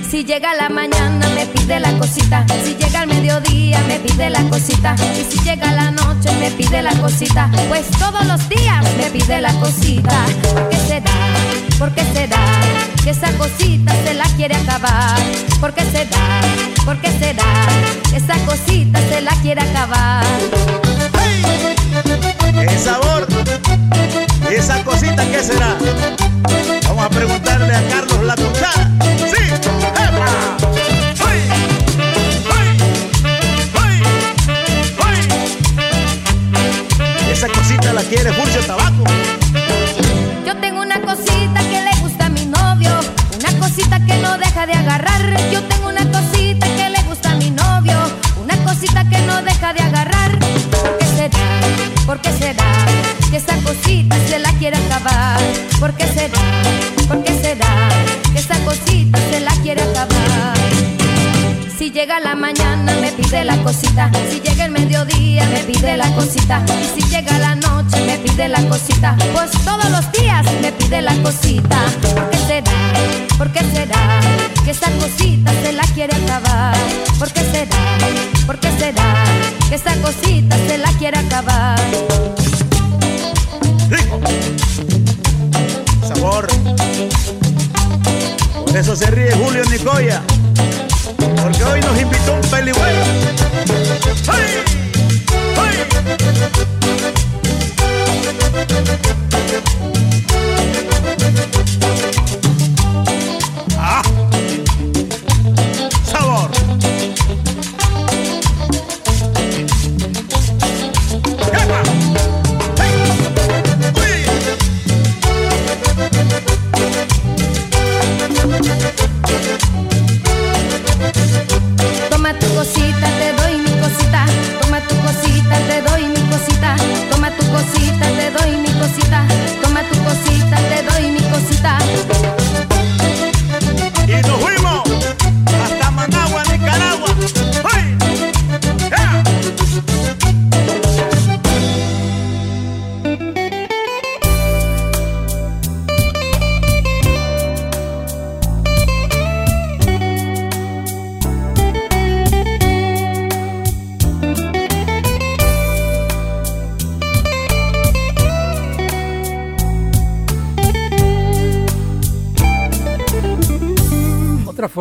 Si 0.09 0.25
llega 0.25 0.55
la 0.55 0.69
mañana 0.69 1.29
me 1.35 1.45
pide 1.45 1.79
la 1.79 1.91
cosita, 1.99 2.43
si 2.65 2.75
llega 2.75 3.03
el 3.03 3.09
mediodía 3.09 3.79
me 3.87 3.99
pide 3.99 4.29
la 4.31 4.41
cosita, 4.49 4.95
y 5.15 5.31
si 5.31 5.39
llega 5.43 5.71
la 5.71 5.91
noche 5.91 6.31
me 6.39 6.49
pide 6.49 6.81
la 6.81 6.95
cosita, 6.95 7.49
pues 7.67 7.85
todos 7.91 8.25
los 8.25 8.49
días 8.49 8.83
me 8.97 9.11
pide 9.11 9.39
la 9.39 9.53
cosita. 9.53 10.25
¿Por 10.51 10.67
qué 10.69 10.77
será? 10.87 11.28
¿Por 11.79 11.91
qué 11.95 12.03
será? 12.13 12.37
Que 13.05 13.11
esa 13.11 13.31
cosita 13.37 13.93
se 14.03 14.13
la 14.13 14.25
quiere 14.35 14.53
acabar. 14.53 15.17
¿Por 15.61 15.73
qué 15.73 15.85
será? 15.85 16.41
¿Por 16.83 16.97
qué 16.99 17.09
será? 17.17 17.45
Que 18.09 18.17
esa 18.17 18.35
cosita 18.45 18.99
se 19.07 19.21
la 19.21 19.31
quiere 19.41 19.61
acabar. 19.61 20.25
¡Qué 22.67 22.77
sabor! 22.77 23.25
¿Y 24.51 24.55
esa 24.55 24.83
cosita 24.83 25.25
qué 25.31 25.41
será? 25.41 25.77
Vamos 26.83 27.05
a 27.05 27.09
preguntarle 27.09 27.73
a 27.73 27.87
Carlos 27.87 28.23
La 28.23 28.35
Cuchara. 28.35 28.91
¡Sí! 29.17 29.43
¡Epa! 30.03 30.57
Esa 37.31 37.47
cosita 37.47 37.93
la 37.93 38.01
quiere 38.01 38.33
Fulcio 38.33 38.59
Tabaco. 38.65 38.88
De 44.65 44.73
agarrar. 44.73 45.21
Yo 45.51 45.63
tengo 45.63 45.87
una 45.87 46.05
cosita 46.11 46.65
que 46.67 46.89
le 46.89 47.01
gusta 47.03 47.31
a 47.31 47.35
mi 47.35 47.49
novio, 47.49 47.97
una 48.41 48.57
cosita 48.63 49.07
que 49.07 49.19
no 49.21 49.41
deja 49.41 49.73
de 49.73 49.81
agarrar. 49.81 50.37
¿Por 50.37 50.97
qué 50.97 51.05
será? 51.05 52.05
¿Por 52.05 52.19
qué 52.19 52.31
será? 52.33 52.65
Que 53.29 53.37
esa 53.37 53.55
cosita 53.63 54.17
se 54.27 54.39
la 54.39 54.51
quiere 54.53 54.77
acabar. 54.77 55.39
¿Por 55.79 55.93
qué 55.93 56.05
será? 56.07 56.41
¿Por 57.07 57.23
qué 57.23 57.33
será? 57.41 57.89
Que 58.33 58.39
esa 58.39 58.59
cosita 58.65 59.17
se 59.31 59.39
la 59.39 59.51
quiere 59.63 59.81
acabar. 59.81 60.57
Si 61.77 61.91
llega 61.91 62.19
la 62.19 62.35
mañana 62.35 62.93
me 62.99 63.11
pide 63.13 63.45
la 63.45 63.57
cosita, 63.63 64.11
si 64.29 64.41
llega 64.41 64.65
el 64.65 64.71
mediodía 64.71 65.45
me 65.45 65.59
pide 65.59 65.95
la 65.95 66.11
cosita, 66.13 66.61
y 66.81 67.01
si 67.01 67.07
llega 67.07 67.37
la 67.39 67.55
noche 67.55 68.01
me 68.05 68.17
pide 68.17 68.49
la 68.49 68.61
cosita, 68.63 69.15
pues 69.33 69.51
todos 69.63 69.89
los 69.89 70.11
días 70.11 70.45
me 70.61 70.73
pide 70.73 71.01
la 71.01 71.15
cosita. 71.23 71.77
¿Por 72.01 72.29
qué 72.31 72.37
será? 72.37 72.88
Que 74.69 74.73
esa 74.73 74.91
cosita 74.99 75.51
se 75.63 75.73
la 75.73 75.81
quiere 75.95 76.15
acabar. 76.15 76.77
¿Por 77.17 77.33
qué 77.33 77.39
será? 77.39 77.97
¿Por 78.45 78.59
qué 78.59 78.71
será? 78.77 79.15
Que 79.67 79.73
esa 79.73 79.95
cosita 79.95 80.55
se 80.67 80.77
la 80.77 80.91
quiere 80.99 81.17
acabar. 81.17 81.79
Rico. 83.89 84.19
Sabor. 86.07 86.45
Por 88.67 88.77
eso 88.77 88.95
se 88.95 89.07
ríe 89.07 89.31
Julio 89.43 89.63
Nicoya. 89.71 90.21
Porque 91.17 91.63
hoy 91.63 91.81
nos 91.81 91.99
invitó 91.99 92.33
un 92.35 92.41
peligüero. 92.41 93.03
¡Ay! 94.27 94.43
¡Ay! 95.57 95.77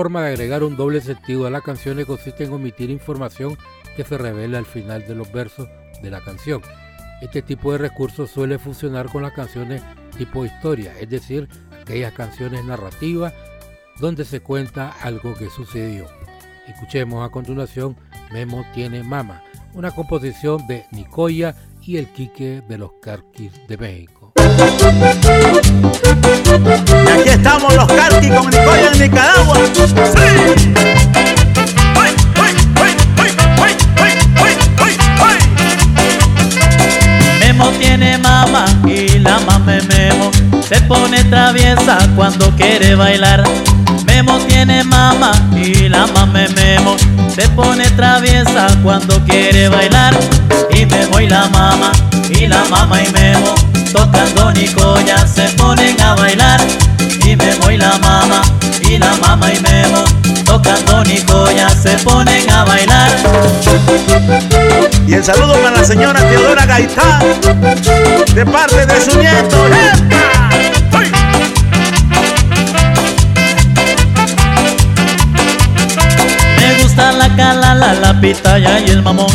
Forma 0.08 0.22
de 0.22 0.32
agregar 0.32 0.64
un 0.64 0.74
doble 0.74 1.02
sentido 1.02 1.46
a 1.46 1.50
las 1.50 1.60
canciones 1.60 2.06
consiste 2.06 2.44
en 2.44 2.54
omitir 2.54 2.88
información 2.88 3.58
que 3.94 4.04
se 4.04 4.16
revela 4.16 4.56
al 4.56 4.64
final 4.64 5.06
de 5.06 5.14
los 5.14 5.30
versos 5.30 5.68
de 6.02 6.10
la 6.10 6.22
canción. 6.22 6.62
Este 7.20 7.42
tipo 7.42 7.72
de 7.72 7.76
recurso 7.76 8.26
suele 8.26 8.58
funcionar 8.58 9.10
con 9.10 9.20
las 9.20 9.32
canciones 9.32 9.82
tipo 10.16 10.46
historia, 10.46 10.94
es 10.98 11.10
decir, 11.10 11.46
aquellas 11.78 12.14
canciones 12.14 12.64
narrativas 12.64 13.34
donde 14.00 14.24
se 14.24 14.40
cuenta 14.40 14.94
algo 15.02 15.34
que 15.34 15.50
sucedió. 15.50 16.06
Escuchemos 16.66 17.22
a 17.22 17.30
continuación 17.30 17.94
Memo 18.32 18.64
tiene 18.72 19.02
mama, 19.02 19.42
una 19.74 19.90
composición 19.90 20.66
de 20.66 20.86
Nicoya 20.90 21.54
y 21.82 21.98
el 21.98 22.06
Quique 22.12 22.62
de 22.66 22.78
los 22.78 22.92
Carquis 23.02 23.52
de 23.68 23.76
México. 23.76 24.32
Aquí 27.06 27.28
estamos 27.28 27.74
los 27.74 27.86
Carquis 27.86 28.32
con 28.32 28.50
Nicaragua. 28.98 29.56
¡Sí! 29.74 30.74
Memo 37.40 37.70
tiene 37.78 38.18
mama 38.18 38.64
y 38.86 39.18
la 39.20 39.38
mame 39.40 39.80
Memo 39.82 40.30
se 40.68 40.80
pone 40.82 41.22
traviesa 41.24 41.98
cuando 42.16 42.50
quiere 42.56 42.96
bailar. 42.96 43.44
Memo 44.06 44.38
tiene 44.48 44.82
mama 44.82 45.30
y 45.54 45.88
la 45.88 46.06
mame 46.08 46.48
Memo 46.48 46.96
se 47.28 47.48
pone 47.50 47.88
traviesa 47.90 48.66
cuando 48.82 49.22
quiere 49.24 49.68
bailar. 49.68 50.14
Y 50.72 50.86
Memo 50.86 51.20
y 51.20 51.28
la 51.28 51.48
mama 51.48 51.92
y 52.30 52.48
la 52.48 52.64
mama 52.64 53.00
y 53.02 53.10
Memo 53.12 53.54
tocando 53.92 54.50
Nicoya 54.52 55.24
se 55.26 55.48
ponen 55.50 56.00
a 56.00 56.14
bailar. 56.16 56.60
Y 57.24 57.36
Memo 57.36 57.70
y 57.70 57.76
la 57.76 57.96
mama 57.98 58.42
la 58.96 59.14
mama 59.16 59.52
y 59.52 59.60
Memo 59.60 60.04
tocando 60.44 61.04
Nicoya 61.04 61.68
se 61.68 61.90
ponen 61.98 62.48
a 62.50 62.64
bailar. 62.64 63.10
Y 65.06 65.14
el 65.14 65.24
saludo 65.24 65.54
para 65.54 65.76
la 65.76 65.84
señora 65.84 66.20
Teodora 66.20 66.64
Gaitán, 66.64 67.20
de 68.34 68.46
parte 68.46 68.86
de 68.86 69.00
su 69.00 69.18
nieto. 69.18 69.66
¡Epa! 69.66 70.50
¡Uy! 70.98 71.10
Le 76.58 76.82
gusta 76.82 77.12
la 77.12 77.28
calala, 77.36 77.94
la 77.94 78.20
pitaya 78.20 78.80
y 78.80 78.90
el 78.90 79.02
mamón. 79.02 79.30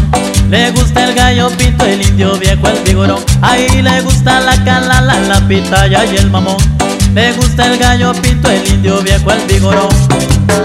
Le 0.49 0.71
gusta 0.71 1.05
el 1.05 1.15
gallo 1.15 1.49
pinto, 1.51 1.85
el 1.85 2.01
indio 2.01 2.37
viejo, 2.37 2.67
el 2.67 2.79
vigorón. 2.83 3.23
Ahí 3.41 3.81
le 3.81 4.01
gusta 4.01 4.39
la 4.39 4.63
calala, 4.63 5.19
la 5.19 5.47
pitaya 5.47 6.05
y 6.05 6.17
el 6.17 6.29
mamón. 6.29 6.72
Le 7.13 7.31
gusta 7.33 7.67
el 7.67 7.77
gallo 7.77 8.11
pinto, 8.13 8.49
el 8.49 8.67
indio 8.67 8.99
viejo, 9.01 9.31
el 9.31 9.41
vigorón. 9.45 9.89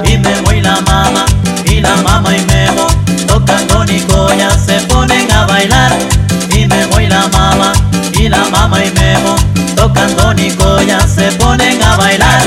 Y 0.05 0.17
Memo 0.17 0.51
y 0.53 0.63
la 0.63 0.81
mama, 0.81 1.27
y 1.67 1.81
la 1.81 1.97
mama 1.97 2.35
y 2.35 2.41
Memo, 2.47 2.87
tocando 3.27 3.85
Nicoya 3.85 4.51
se 4.51 4.81
ponen 4.87 5.31
a 5.31 5.47
bailar. 5.47 5.93
Y 6.55 6.67
Memo 6.67 7.01
y 7.01 7.07
la 7.07 7.29
mama, 7.29 7.73
y 8.15 8.31
la 8.31 8.45
mama 8.47 8.83
y 8.83 8.91
Memo, 8.93 9.37
tocando 9.77 10.33
Nicoya 10.33 11.01
se 11.07 11.31
ponen 11.33 11.83
a 11.83 11.97
bailar. 11.97 12.43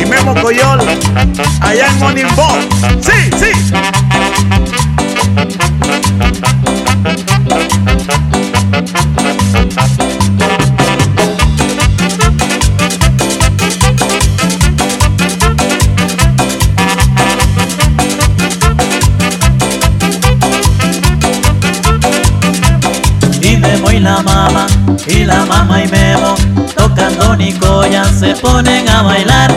Y 0.00 0.06
Memo 0.06 0.34
Coyol, 0.40 0.80
allá 1.60 1.88
en 1.88 1.98
Monimbo. 1.98 2.48
¡Sí, 3.02 3.30
sí! 3.38 3.50
La 24.10 24.22
mama, 24.22 24.66
y 25.06 25.24
la 25.24 25.44
mama 25.44 25.84
y 25.84 25.88
Memo, 25.88 26.34
tocando 26.76 27.36
Nicoya 27.36 28.04
se 28.04 28.34
ponen 28.34 28.88
a 28.88 29.02
bailar. 29.02 29.54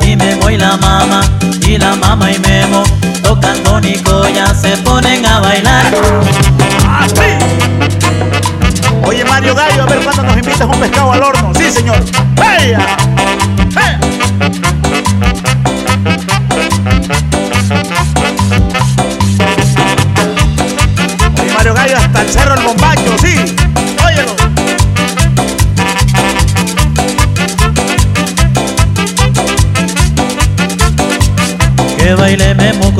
Y 0.00 0.16
Memo 0.16 0.50
y 0.50 0.56
la 0.56 0.76
mama, 0.76 1.20
y 1.66 1.78
la 1.78 1.94
mama 1.94 2.32
y 2.32 2.38
Memo, 2.40 2.82
tocando 3.22 3.80
Nicoya 3.80 4.52
se 4.54 4.76
ponen 4.78 5.24
a 5.24 5.38
bailar. 5.38 5.84
¡Ah, 6.84 7.06
sí! 7.06 7.30
Oye, 9.04 9.24
Mario 9.24 9.54
Gallo, 9.54 9.84
a 9.84 9.86
ver 9.86 10.00
cuándo 10.02 10.22
nos 10.24 10.36
invitas 10.36 10.62
un 10.62 10.80
pescado 10.80 11.12
al 11.12 11.22
horno. 11.22 11.52
Sí, 11.54 11.70
señor. 11.70 12.02
¡Hey! 12.36 12.74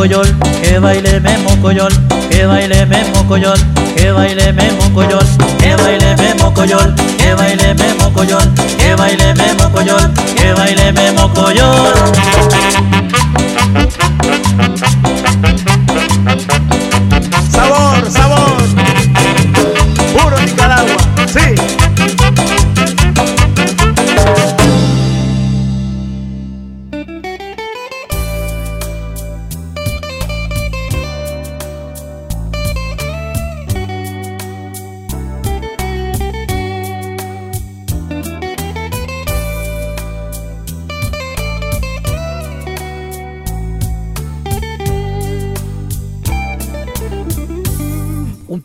Que 0.02 0.80
baile 0.80 1.20
Memo 1.20 1.56
Coyol, 1.62 1.92
que 2.28 2.44
baile 2.44 2.84
Memo 2.86 3.24
Coyol, 3.28 3.56
que 3.94 4.10
baile 4.10 4.52
Memo 4.52 4.92
Coyol, 4.92 5.24
que 5.60 5.76
baile 5.76 6.16
Memo 6.16 6.52
Coyol, 6.52 6.92
que 7.18 7.34
baile 7.34 7.72
Memo 7.74 8.12
Coyol, 8.12 8.52
que 8.78 8.94
baile 8.96 9.32
Memo 9.34 9.70
Coyol, 9.70 10.10
que 10.34 10.52
baile 10.54 10.92
Memo 10.92 11.28
Coyol. 11.32 12.91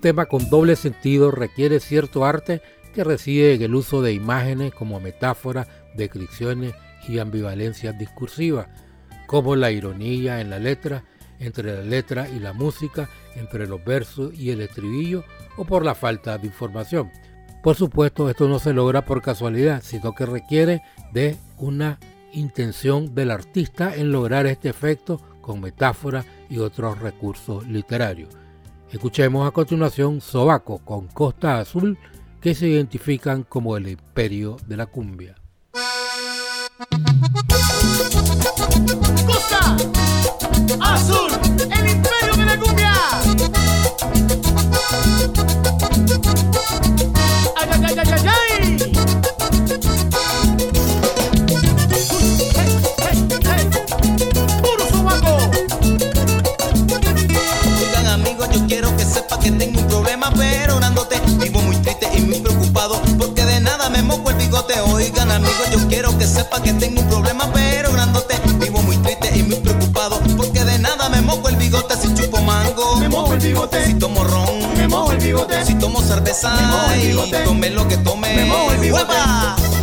Tema 0.08 0.26
con 0.28 0.50
doble 0.50 0.78
sentido 0.78 1.32
requiere 1.32 1.82
cierto 1.82 2.24
arte 2.24 2.62
que 2.94 3.04
reside 3.04 3.56
en 3.56 3.62
el 3.62 3.76
uso 3.76 4.02
de 4.02 4.14
imágenes 4.14 4.74
como 4.74 5.02
metáforas, 5.02 5.68
descripciones 5.96 6.74
y 7.10 7.20
ambivalencias 7.20 8.00
discursivas, 8.00 8.68
como 9.28 9.58
la 9.58 9.70
ironía 9.70 10.40
en 10.40 10.50
la 10.50 10.60
letra, 10.60 11.04
entre 11.40 11.76
la 11.76 11.82
letra 11.82 12.30
y 12.30 12.40
la 12.40 12.54
música, 12.54 13.10
entre 13.36 13.68
los 13.68 13.84
versos 13.84 14.34
y 14.34 14.52
el 14.52 14.62
estribillo, 14.62 15.26
o 15.58 15.66
por 15.66 15.84
la 15.84 15.94
falta 15.94 16.38
de 16.38 16.48
información. 16.48 17.12
Por 17.62 17.76
supuesto, 17.76 18.30
esto 18.30 18.48
no 18.48 18.60
se 18.60 18.72
logra 18.72 19.04
por 19.04 19.22
casualidad, 19.22 19.82
sino 19.84 20.16
que 20.16 20.26
requiere 20.26 20.84
de 21.12 21.36
una 21.58 22.00
intención 22.32 23.14
del 23.14 23.32
artista 23.32 23.94
en 23.94 24.14
lograr 24.14 24.46
este 24.46 24.70
efecto 24.70 25.20
con 25.42 25.60
metáforas 25.60 26.26
y 26.50 26.60
otros 26.60 26.98
recursos 26.98 27.68
literarios. 27.68 28.47
Escuchemos 28.92 29.46
a 29.46 29.52
continuación 29.52 30.22
Sobaco 30.22 30.80
con 30.80 31.08
Costa 31.08 31.60
Azul, 31.60 31.98
que 32.40 32.56
se 32.56 32.70
identifican 32.70 33.44
como 33.44 33.76
el 33.76 33.90
imperio 33.90 34.56
de 34.66 34.78
la 34.78 34.86
cumbia. 34.86 35.36
Costa 39.26 39.76
Azul, 40.80 41.32
el 41.60 41.90
imperio 41.90 42.36
de 42.38 42.46
la 42.46 42.60
cumbia. 42.60 42.94
Bigote. 77.18 77.44
tome 77.44 77.70
lo 77.70 77.88
que 77.88 77.98
tome. 77.98 78.34
Me 78.36 78.46
mojo 78.46 78.72
el 78.72 78.80
bigote. 78.80 79.04
¡Hueva! 79.06 79.77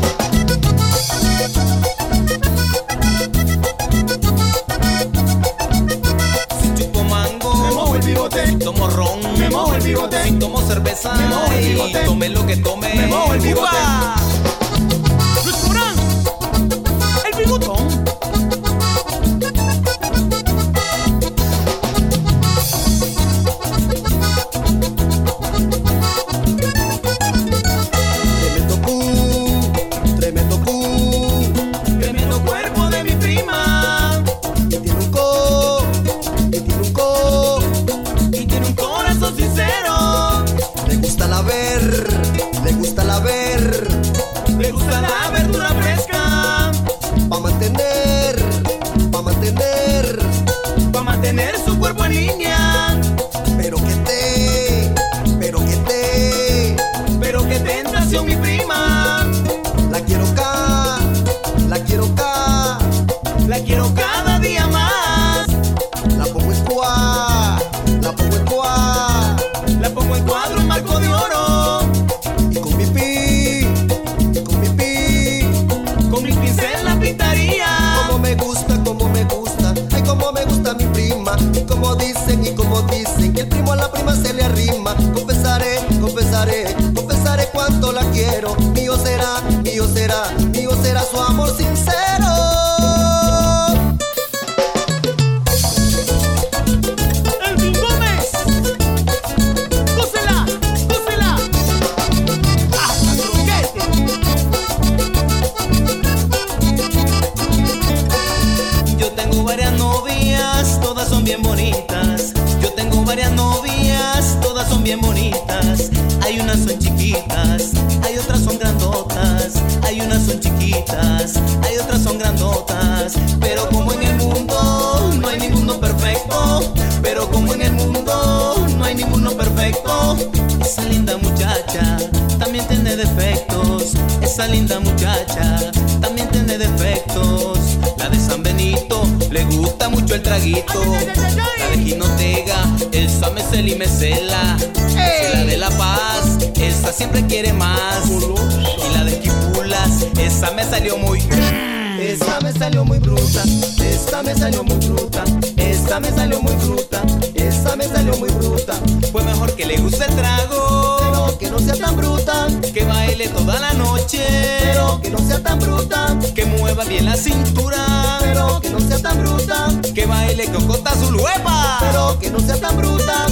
não 172.35 172.41
se 172.41 172.61
tão 172.61 172.75
bruta. 172.75 173.24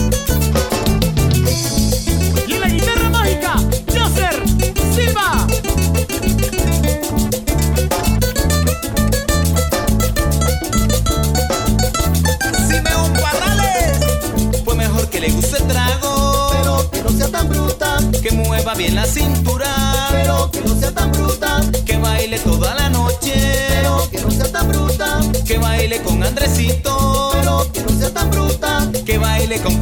baile 29.52 29.62
con 29.62 29.80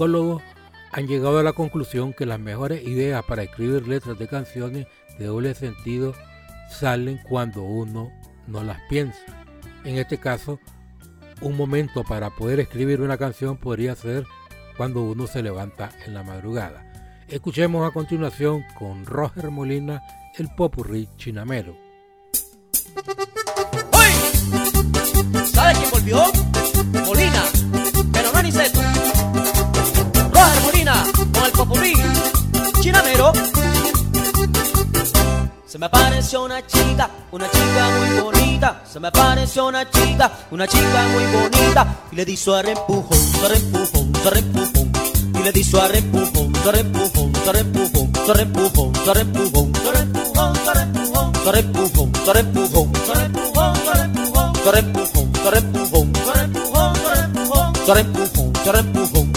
musicólogos 0.00 0.42
han 0.92 1.06
llegado 1.06 1.38
a 1.38 1.42
la 1.42 1.52
conclusión 1.52 2.14
que 2.14 2.24
las 2.24 2.40
mejores 2.40 2.82
ideas 2.86 3.22
para 3.24 3.42
escribir 3.42 3.86
letras 3.86 4.18
de 4.18 4.28
canciones 4.28 4.86
de 5.18 5.26
doble 5.26 5.54
sentido 5.54 6.14
salen 6.70 7.20
cuando 7.28 7.62
uno 7.62 8.10
no 8.46 8.64
las 8.64 8.80
piensa. 8.88 9.20
En 9.84 9.98
este 9.98 10.16
caso, 10.16 10.58
un 11.42 11.54
momento 11.54 12.02
para 12.02 12.30
poder 12.30 12.60
escribir 12.60 13.02
una 13.02 13.18
canción 13.18 13.58
podría 13.58 13.94
ser 13.94 14.24
cuando 14.78 15.02
uno 15.02 15.26
se 15.26 15.42
levanta 15.42 15.90
en 16.06 16.14
la 16.14 16.22
madrugada. 16.22 16.82
Escuchemos 17.28 17.86
a 17.86 17.92
continuación 17.92 18.64
con 18.78 19.04
Roger 19.04 19.50
Molina 19.50 20.02
el 20.38 20.48
popurrí 20.54 21.10
chinamero. 21.18 21.76
¡Oye! 23.92 25.44
¿Sabes 25.44 25.78
quién 25.78 25.90
volvió? 25.90 26.59
Se 35.70 35.78
me 35.78 35.86
apareció 35.86 36.42
una 36.42 36.66
chica, 36.66 37.08
una 37.30 37.48
chica 37.48 37.90
muy 38.00 38.18
bonita. 38.18 38.82
Se 38.92 38.98
me 38.98 39.06
apareció 39.06 39.68
una 39.68 39.88
chica, 39.88 40.32
una 40.50 40.66
chica 40.66 41.06
muy 41.12 41.24
bonita. 41.26 41.86
Y 42.10 42.16
le 42.16 42.24
di 42.24 42.36
su 42.36 42.52
empujón, 42.56 43.16
su 43.16 43.46
empujón, 43.46 44.12
su 44.20 44.28
empujón. 44.36 44.92
Y 45.32 45.42
le 45.44 45.52
di 45.52 45.62
su 45.62 45.78
empujón, 45.78 46.52
su 46.56 46.70
empujón, 46.70 47.32
su 47.44 47.50
empujón, 47.52 48.12
su 48.26 48.32
empujón, 48.32 48.94
su 48.96 49.12
empujón, 49.12 49.72
su 49.76 49.92
empujón, 49.92 51.34
su 51.44 51.50
empujón, 51.52 51.54
su 51.54 51.54
empujón, 51.54 52.12
su 52.24 52.32
empujón, 52.32 52.92
su 52.94 53.12
empujón, 53.12 53.72
su 54.64 54.76
empujón, 54.76 55.04
su 55.44 55.52
empujón, 55.54 56.12
su 56.16 56.32
empujón, 56.32 56.96
su 56.96 57.12
empujón, 57.12 57.74
su 57.86 57.92
empujón, 57.92 58.52
su 58.64 58.70
empujón, 58.70 59.29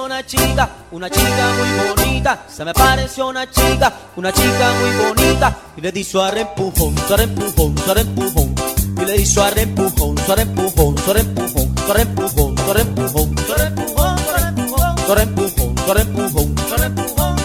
una 0.00 0.24
chica, 0.24 0.68
una 0.90 1.10
chica 1.10 1.52
muy 1.58 1.88
bonita. 1.88 2.46
Se 2.48 2.64
me 2.64 2.70
apareció 2.70 3.28
una 3.28 3.48
chica, 3.50 3.92
una 4.16 4.32
chica 4.32 4.72
muy 4.80 5.06
bonita. 5.06 5.56
Y 5.76 5.80
le 5.80 5.92
di 5.92 6.02
su 6.02 6.20
empujón, 6.20 6.96
su 7.06 7.14
empujón, 7.14 7.76
su 7.76 7.92
empujón. 7.92 8.54
Y 8.96 9.04
le 9.04 9.12
di 9.18 9.26
su 9.26 9.42
empujón, 9.42 10.16
su 10.18 10.32
empujón, 10.32 10.98
su 10.98 11.12
empujón, 11.12 11.74
su 11.76 11.92
empujón, 11.92 12.56
su 12.56 12.72
empujón, 12.72 13.36
su 13.36 13.58
empujón, 13.58 14.18
su 14.18 14.32
empujón, 14.42 14.96
su 15.06 15.12
empujón, 15.12 15.76
su 15.76 15.92
empujón, 15.92 15.92
su 15.92 15.92
empujón, 15.92 16.56
su 16.56 16.72
empujón, 16.72 17.36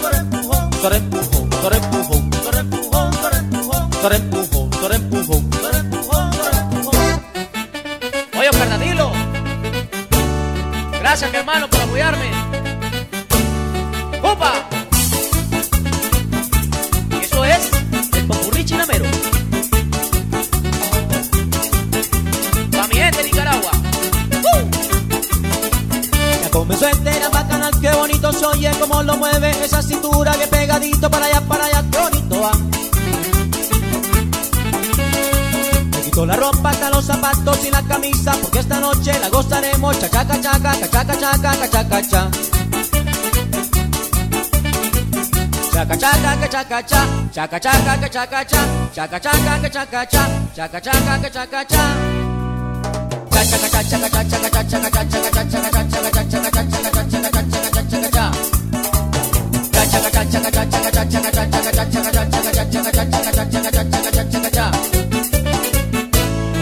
su 0.82 0.88
empujón, 0.88 0.88
su 0.88 0.88
empujón, 0.88 1.52
su 1.52 1.68
empujón, 1.68 2.32
su 2.32 2.50
empujón, 2.58 3.14
su 3.14 3.34
empujón, 3.34 3.92
su 3.92 4.08
empujón, 4.08 4.72
su 4.74 4.94
empujón, 4.94 5.52
su 5.54 6.48
empujón. 6.58 7.22
Oye, 8.40 8.52
Fernandilo. 8.54 9.12
Gracias, 11.00 11.32
mi 11.32 11.38
hermano, 11.38 11.70
bonito 28.48 28.62
se 28.62 28.68
oye 28.68 28.72
cómo 28.80 29.04
lo 29.04 29.18
mueve 29.18 29.52
esa 29.64 29.82
cintura, 29.82 30.32
que 30.34 30.48
pegadito 30.48 31.10
para 31.10 31.26
allá, 31.26 31.42
para 31.42 31.66
allá, 31.66 31.82
bonito 31.82 32.42
va. 32.42 32.52
Quito 36.04 36.26
la 36.26 36.36
ropa, 36.36 36.70
hasta 36.70 36.90
los 36.90 37.06
zapatos 37.06 37.66
y 37.66 37.72
la 37.72 37.82
camisa, 37.84 38.34
porque 38.42 38.60
esta 38.60 38.80
noche 38.80 39.18
la 39.20 39.30
gozaremos, 39.30 40.00
cha 40.00 40.10
chaca 40.10 40.42
chaca, 40.42 40.80
cha 40.80 40.90
chaca 40.90 41.20
chaca, 41.20 41.54
cha 41.58 41.70
chaca 41.70 42.02
cha. 42.10 42.32
Chaca 45.74 45.98
chaca 45.98 46.38
que 46.40 46.50
chaca 46.50 46.86
cha, 46.86 47.06
chaca 47.32 47.60
chaca 47.60 48.00
que 48.00 48.10
chaca 48.10 48.46
cha, 48.46 48.66
chaca 48.96 49.20
chaca 49.20 49.62
que 49.62 49.70
chaca 49.70 50.08
cha, 50.08 50.30
chaca 50.56 50.82
chaca 50.82 51.22
que 51.22 51.32
chaca 51.32 51.66
cha. 51.66 51.96
Cha 53.30 53.44
chaca 53.46 53.70
cha 53.70 54.00
chaca 54.00 54.24
cha 54.24 54.40
chaca 54.40 55.04
cha 55.04 55.20
chaca 55.20 55.44
cha 55.44 55.44
chaca 55.44 55.44
cha 55.44 55.62
chaca 55.62 55.84
cha 55.84 55.92
chaca 55.92 55.92
cha 55.92 56.02
chaca 56.02 56.02
cha 56.02 56.02
chaca 56.02 56.24
cha 56.24 56.42
chaca 56.42 56.64
cha 56.64 57.22
chaca 57.22 57.42
cha 57.42 57.62
chaca 57.62 57.67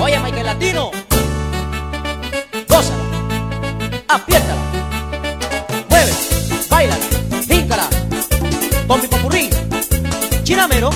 Oye, 0.01 0.19
Michael 0.19 0.45
Latino. 0.45 0.91
Gózala. 2.67 3.03
Apriétala. 4.09 4.55
Mueve. 5.89 6.13
Baila. 6.69 6.97
Híncala. 7.49 7.89
Con 8.87 9.01
mi. 9.01 9.07
Chinamero. 10.43 10.91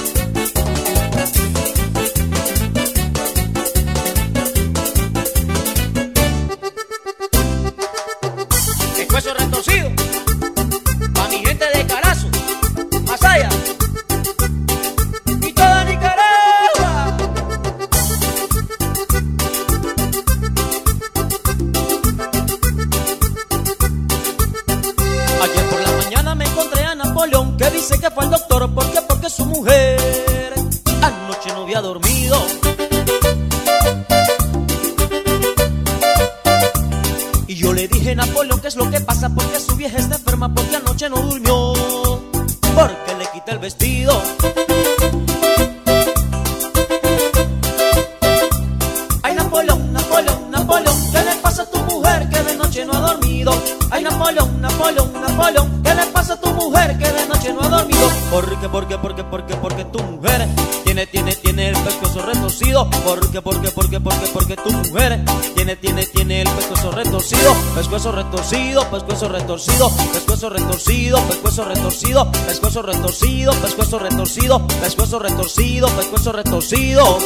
Retorcido. 67.04 67.56
Pescuezo 67.76 68.12
retorcido, 68.12 68.89
pescuezo 68.91 69.30
retorcido, 69.30 69.89
pescuezo 70.12 70.50
retorcido, 70.50 71.22
pescuezo 71.28 71.66
retorcido, 71.66 72.32
pescuezo 72.32 72.82
retorcido, 72.84 73.52
pescuezo 73.62 74.00
retorcido, 74.00 74.68
pescuezo 74.68 75.20
retorcido, 75.20 75.88
pescuezo 75.88 76.32
retorcido. 76.34 77.20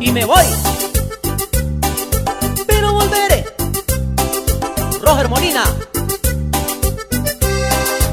Y 0.00 0.10
me 0.10 0.24
voy. 0.24 0.44
Pero 2.66 2.92
volveré. 2.92 3.44
Roger 5.02 5.28
Molina. 5.28 5.64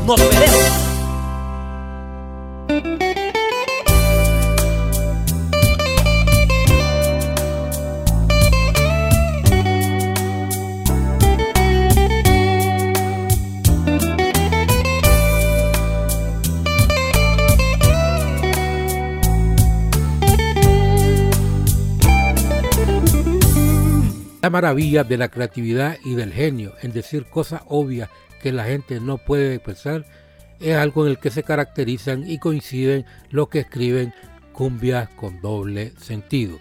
Nos 0.06 0.20
veremos. 0.20 0.81
Maravilla 24.52 25.04
de 25.04 25.18
la 25.18 25.30
creatividad 25.30 25.98
y 26.06 26.14
del 26.14 26.32
genio 26.32 26.74
en 26.84 26.92
decir 26.92 27.26
cosas 27.26 27.64
obvias 27.68 28.10
que 28.44 28.52
la 28.52 28.66
gente 28.66 29.00
no 29.00 29.18
puede 29.18 29.60
pensar 29.60 30.06
es 30.60 30.76
algo 30.76 31.06
en 31.06 31.12
el 31.12 31.18
que 31.18 31.32
se 31.32 31.44
caracterizan 31.44 32.30
y 32.30 32.38
coinciden 32.38 33.06
los 33.32 33.50
que 33.50 33.60
escriben 33.60 34.14
cumbias 34.54 35.10
con 35.16 35.42
doble 35.42 35.94
sentido. 35.98 36.60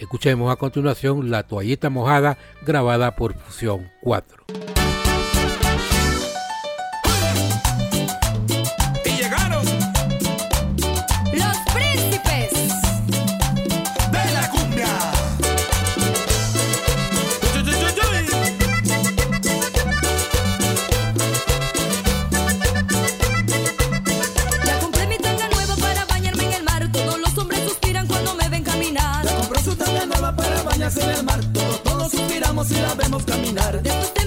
Escuchemos 0.00 0.52
a 0.52 0.56
continuación 0.56 1.30
La 1.30 1.44
toallita 1.44 1.90
mojada 1.90 2.36
grabada 2.64 3.14
por 3.14 3.34
Fusión 3.34 3.90
4. 4.02 4.44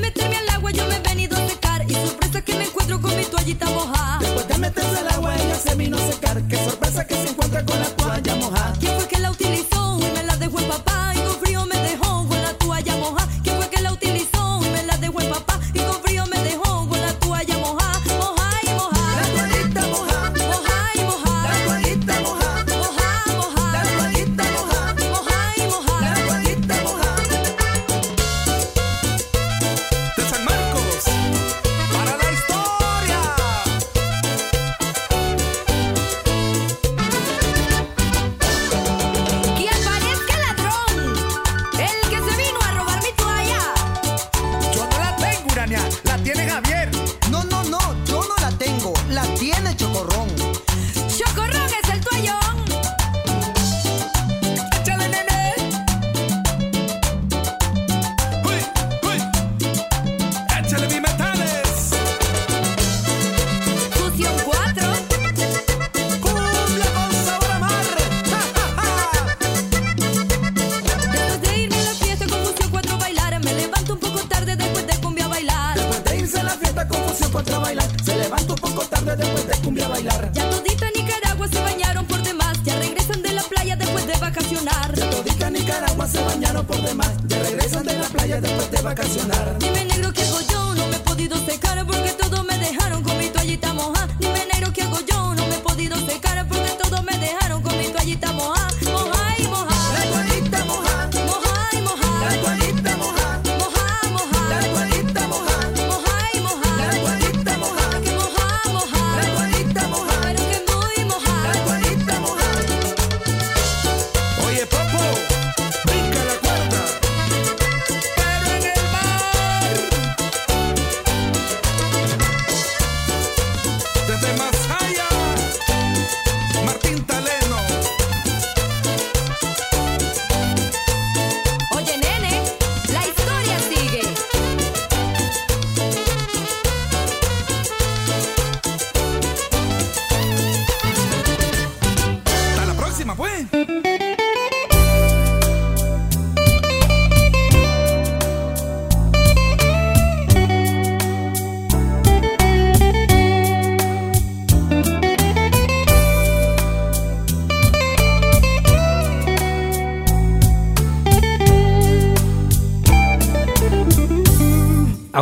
Meterme 0.10 0.38
al 0.38 0.50
agua 0.50 0.72
yo 0.72 0.86
me 0.88 0.96
he 0.96 1.00
venido 1.02 1.38
a 1.38 1.48
secar. 1.48 1.86
Y 1.90 1.94
sorpresa 1.94 2.42
que 2.42 2.56
me 2.56 2.64
encuentro 2.66 3.00
con 3.02 3.16
mi 3.16 3.24
toallita 3.26 3.70
mojada. 3.70 4.20
Después 4.20 4.48
de 4.48 4.58
meterse 4.58 4.98
al 4.98 5.08
agua 5.10 5.36
ella 5.36 5.56
se 5.56 5.76
vino 5.76 5.98
a 5.98 6.12
secar. 6.12 6.42
Qué 6.48 6.58
sorpresa 6.58 7.06
que 7.06 7.16
se 7.16 7.30
encuentra 7.30 7.64
con 7.64 7.80
la 7.80 7.99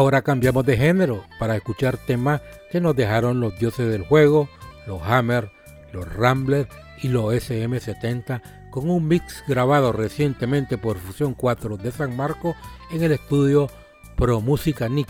Ahora 0.07 0.21
cambiamos 0.21 0.65
de 0.65 0.77
género 0.77 1.25
para 1.37 1.57
escuchar 1.57 1.97
temas 1.97 2.39
que 2.71 2.79
nos 2.79 2.95
dejaron 2.95 3.41
los 3.41 3.59
dioses 3.59 3.91
del 3.91 4.05
juego, 4.05 4.47
los 4.87 5.01
Hammer, 5.01 5.51
los 5.91 6.07
Ramblers 6.13 6.69
y 7.03 7.09
los 7.09 7.33
SM70 7.33 8.41
con 8.69 8.89
un 8.89 9.05
mix 9.05 9.43
grabado 9.49 9.91
recientemente 9.91 10.77
por 10.77 10.97
Fusión 10.97 11.33
4 11.33 11.75
de 11.75 11.91
San 11.91 12.15
Marcos 12.15 12.55
en 12.89 13.03
el 13.03 13.11
estudio 13.11 13.69
Pro 14.15 14.39
Música 14.39 14.87
Nick, 14.87 15.09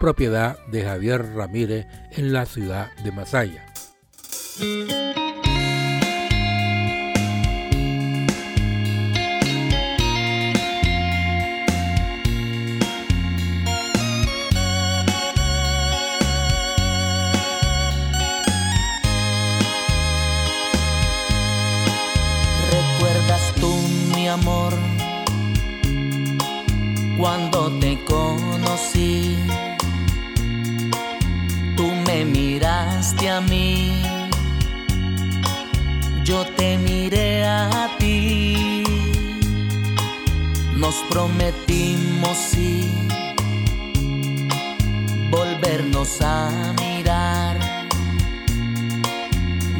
propiedad 0.00 0.58
de 0.68 0.82
Javier 0.82 1.34
Ramírez 1.34 1.86
en 2.12 2.32
la 2.32 2.46
ciudad 2.46 2.88
de 3.04 3.12
Masaya. 3.12 3.66
Cuando 27.18 27.70
te 27.80 27.98
conocí? 28.04 29.36
Tú 31.76 31.90
me 32.06 32.24
miraste 32.24 33.28
a 33.28 33.40
mí, 33.40 34.02
yo 36.24 36.46
te 36.56 36.78
miré 36.78 37.44
a 37.44 37.90
ti. 37.98 38.84
Nos 40.74 40.94
prometimos 41.10 42.36
sí, 42.38 43.08
volvernos 45.30 46.20
a 46.22 46.72
mirar. 46.80 47.58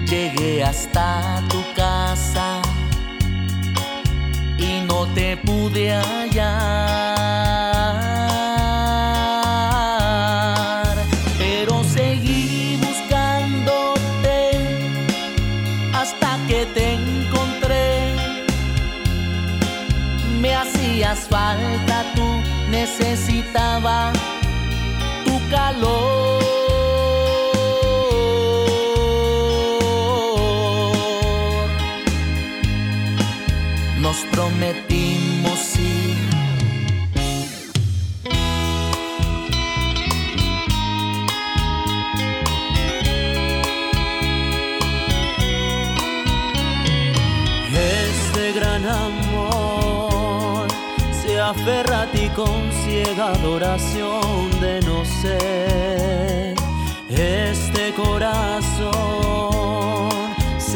Llegué 0.06 0.64
hasta 0.64 1.44
tu 1.48 1.62
casa 1.76 2.62
y 4.58 4.80
no 4.86 5.06
te 5.14 5.36
pude 5.38 5.92
hallar. 5.92 6.56
Pero 11.38 11.84
seguí 11.84 12.76
buscándote 12.76 14.50
hasta 15.94 16.38
que 16.48 16.66
te 16.66 16.94
encontré. 16.94 18.14
Me 20.40 20.54
hacías 20.54 21.20
falta, 21.28 22.04
tú 22.14 22.28
necesitaba 22.70 24.12
tu 25.24 25.40
calor. 25.50 25.97
Este 34.68 34.84
gran 48.52 48.84
amor 48.84 50.68
se 51.22 51.40
aferra 51.40 52.02
a 52.02 52.10
ti 52.10 52.28
con 52.36 52.70
ciega 52.84 53.32
adoración 53.32 54.50
de 54.60 54.82
no 54.82 55.02
ser. 55.22 56.54
Este 57.08 57.94
corazón 57.94 59.97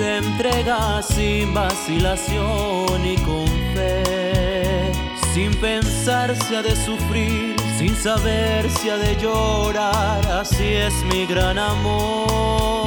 se 0.02 0.16
entrega 0.16 1.00
sin 1.00 1.54
vacilación 1.54 3.06
y 3.06 3.16
con 3.18 3.46
fe, 3.72 4.90
sin 5.32 5.54
pensar 5.60 6.34
si 6.34 6.56
ha 6.56 6.62
de 6.62 6.74
sufrir, 6.74 7.54
sin 7.78 7.94
saber 7.94 8.68
si 8.68 8.90
ha 8.90 8.96
de 8.96 9.14
llorar. 9.14 10.26
Así 10.26 10.74
es 10.74 10.94
mi 11.04 11.24
gran 11.24 11.56
amor. 11.56 12.81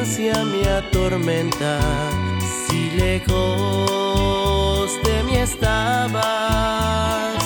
Impaciencia 0.00 0.44
me 0.44 0.66
atormenta 0.66 1.78
si 2.66 2.90
lejos 2.92 3.30
de 5.02 5.22
mí 5.24 5.36
estabas. 5.36 7.39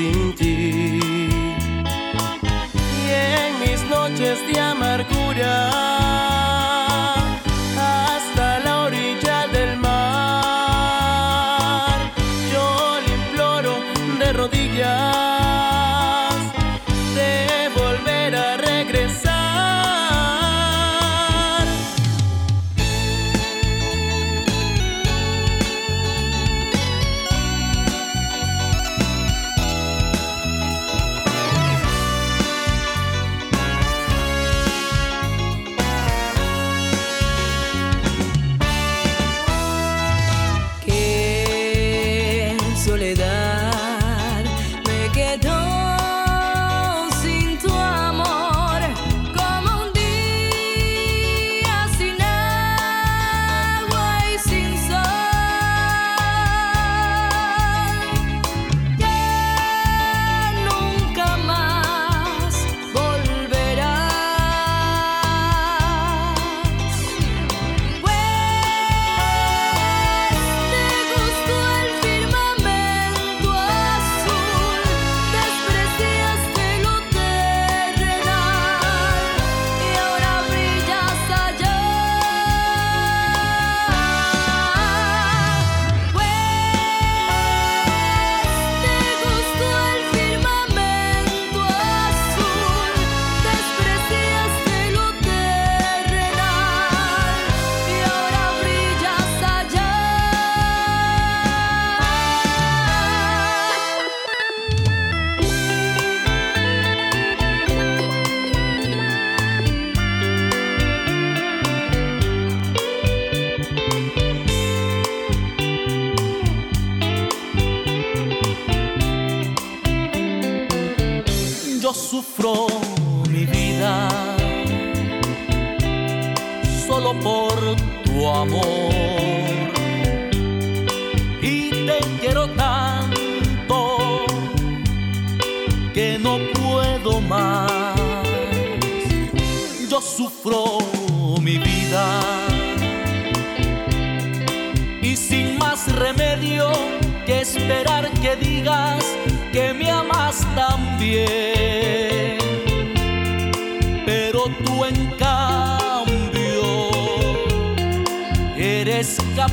Sin 0.00 0.34
ti. 0.34 1.00
Y 3.00 3.10
en 3.36 3.50
mis 3.62 3.80
noches 3.90 4.38
de 4.48 4.58
amargura, 4.58 5.69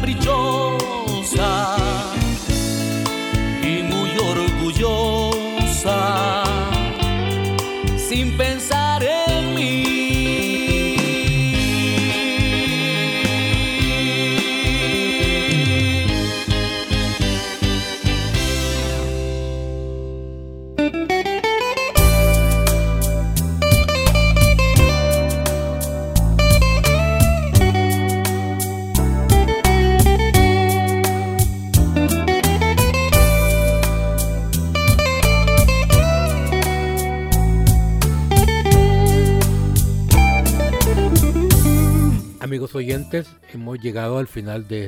caprichoso. 0.08 0.67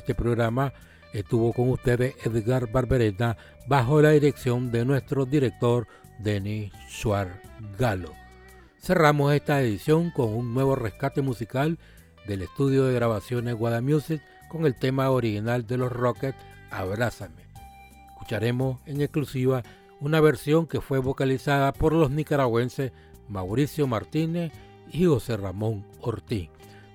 Este 0.10 0.24
programa. 0.24 0.74
Estuvo 1.14 1.53
con 1.53 1.70
ustedes 1.70 2.16
Edgar 2.26 2.72
Barberena 2.72 3.38
bajo 3.68 4.01
la 4.01 4.10
dirección 4.10 4.72
de 4.72 4.84
nuestro 4.84 5.26
director 5.26 5.86
Denis 6.18 6.72
Schwartz 6.89 7.39
Galo. 7.78 8.16
Cerramos 8.82 9.34
esta 9.34 9.62
edición 9.62 10.10
con 10.10 10.34
un 10.34 10.55
nuevo 10.55 10.76
rescate 10.76 11.22
musical 11.22 11.78
del 12.26 12.41
estudio 12.41 12.86
de 12.86 12.95
grabaciones 12.95 13.53
Guadamusic 13.53 14.24
con 14.49 14.66
el 14.66 14.74
tema 14.74 15.12
original 15.12 15.68
de 15.68 15.78
los 15.78 15.91
Rockets, 15.91 16.38
Abrázame. 16.72 17.43
Escucharemos 18.14 18.80
en 18.88 19.01
exclusiva 19.01 19.62
una 19.99 20.22
versión 20.22 20.66
que 20.66 20.82
fue 20.82 20.97
vocalizada 20.97 21.72
por 21.72 21.93
los 21.93 22.10
nicaragüenses 22.10 22.93
Mauricio 23.28 23.86
Martínez 23.86 24.51
y 24.91 25.05
José 25.05 25.38
Ramón 25.38 25.86
Ortiz. 26.01 26.49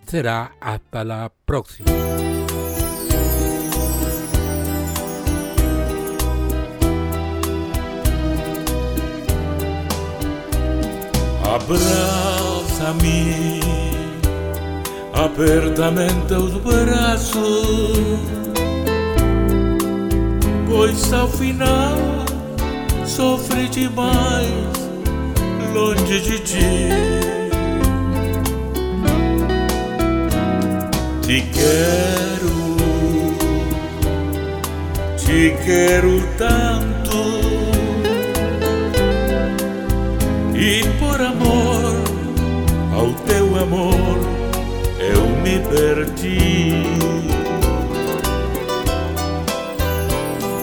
Será 0.05 0.57
hasta 0.61 1.05
la 1.05 1.33
próxima. 1.45 2.34
Abraça-me, 11.55 13.21
aperta-me 15.13 16.07
em 16.09 16.21
teus 16.27 16.51
braços, 16.55 18.19
pois 20.69 21.13
ao 21.13 21.29
final 21.29 21.97
sofri 23.07 23.69
demais 23.69 24.49
longe 25.73 26.21
de 26.23 26.41
ti. 26.41 26.89
Te 31.23 31.41
quero, 31.53 32.77
te 35.17 35.55
quero 35.65 36.21
tanto. 36.37 36.94
E 40.67 40.83
por 40.99 41.21
amor 41.21 41.93
ao 42.97 43.13
teu 43.27 43.55
amor 43.61 44.19
eu 44.99 45.27
me 45.43 45.59
perdi. 45.59 46.87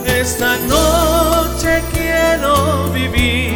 Esta 0.03 0.57
noche 0.67 1.83
quiero 1.93 2.87
vivir 2.91 3.53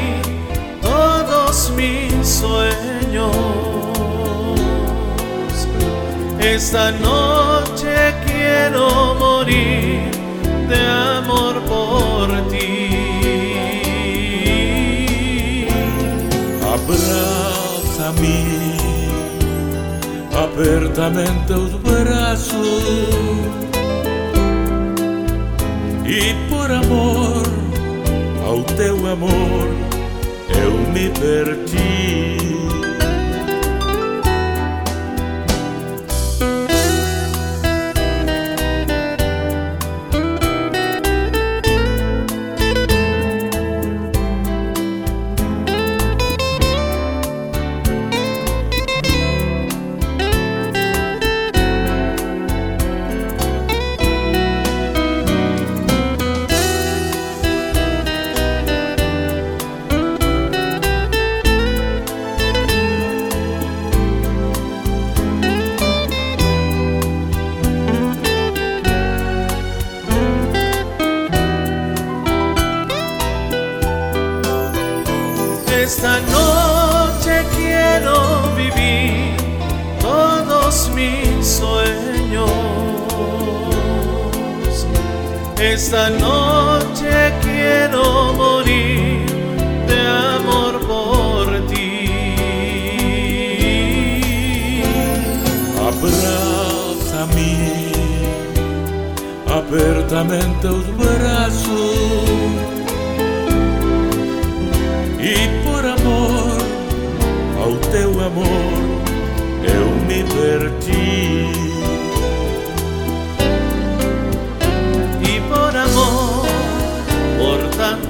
todos 0.83 1.71
mis 1.71 2.27
sueños. 2.27 3.35
Esta 6.39 6.91
noche 6.91 8.13
quiero 8.23 9.15
morir 9.15 10.11
Abrázami 18.05 18.77
apertamente 20.31 21.53
os 21.53 21.73
braços 21.81 22.83
e 26.05 26.35
por 26.47 26.71
amor 26.71 27.43
ao 28.45 28.61
teu 28.75 28.95
amor 29.07 29.67
eu 30.49 30.71
me 30.93 31.09
perdi. 31.19 32.44
Esta 85.85 86.09
noche 86.09 87.13
quiero 87.43 88.33
morir 88.33 89.23
de 89.85 89.99
amor 90.35 90.73
por 90.89 91.45
ti. 91.67 92.09
Abrázami 95.87 97.53
apertamente 99.59 100.65
os 100.65 100.87
braços 100.97 101.99
e 105.19 105.35
por 105.63 105.85
amor 105.85 106.57
ao 107.63 107.73
teu 107.91 108.09
amor 108.25 108.73
eu 109.61 109.85
me 110.07 110.23
perdi. 110.33 111.04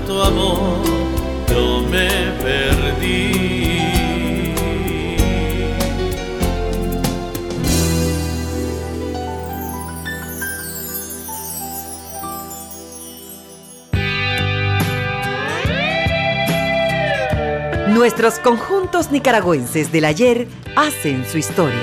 Tanto 0.05 0.23
amor, 0.23 0.79
me 1.89 2.09
perdí. 2.41 3.31
Nuestros 17.89 18.39
conjuntos 18.39 19.11
nicaragüenses 19.11 19.91
del 19.91 20.05
ayer 20.05 20.47
hacen 20.75 21.25
su 21.25 21.37
historia. 21.37 21.75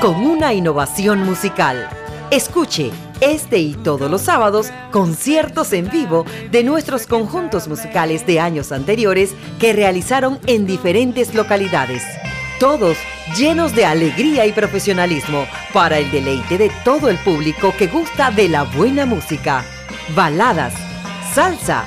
Con 0.00 0.16
una 0.16 0.52
innovación 0.52 1.20
musical. 1.20 1.88
Escuche 2.30 2.90
este 3.20 3.58
y 3.58 3.74
todos 3.74 4.10
los 4.10 4.22
sábados 4.22 4.70
conciertos 4.90 5.72
en 5.72 5.90
vivo 5.90 6.24
de 6.50 6.64
nuestros 6.64 7.06
conjuntos 7.06 7.68
musicales 7.68 8.26
de 8.26 8.40
años 8.40 8.72
anteriores 8.72 9.34
que 9.58 9.72
realizaron 9.72 10.38
en 10.46 10.66
diferentes 10.66 11.34
localidades. 11.34 12.02
Todos 12.60 12.96
llenos 13.36 13.74
de 13.74 13.84
alegría 13.84 14.46
y 14.46 14.52
profesionalismo 14.52 15.46
para 15.72 15.98
el 15.98 16.10
deleite 16.10 16.58
de 16.58 16.70
todo 16.84 17.08
el 17.08 17.18
público 17.18 17.74
que 17.76 17.88
gusta 17.88 18.30
de 18.30 18.48
la 18.48 18.62
buena 18.62 19.06
música. 19.06 19.64
Baladas, 20.14 20.74
salsa, 21.34 21.84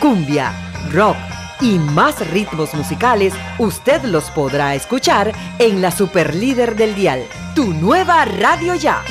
cumbia, 0.00 0.52
rock 0.92 1.16
y 1.60 1.78
más 1.78 2.26
ritmos 2.30 2.74
musicales, 2.74 3.34
usted 3.58 4.02
los 4.04 4.30
podrá 4.30 4.74
escuchar 4.74 5.32
en 5.58 5.82
la 5.82 5.90
Superlíder 5.90 6.74
del 6.74 6.94
Dial, 6.94 7.22
tu 7.54 7.72
nueva 7.74 8.24
radio 8.24 8.74
ya. 8.74 9.02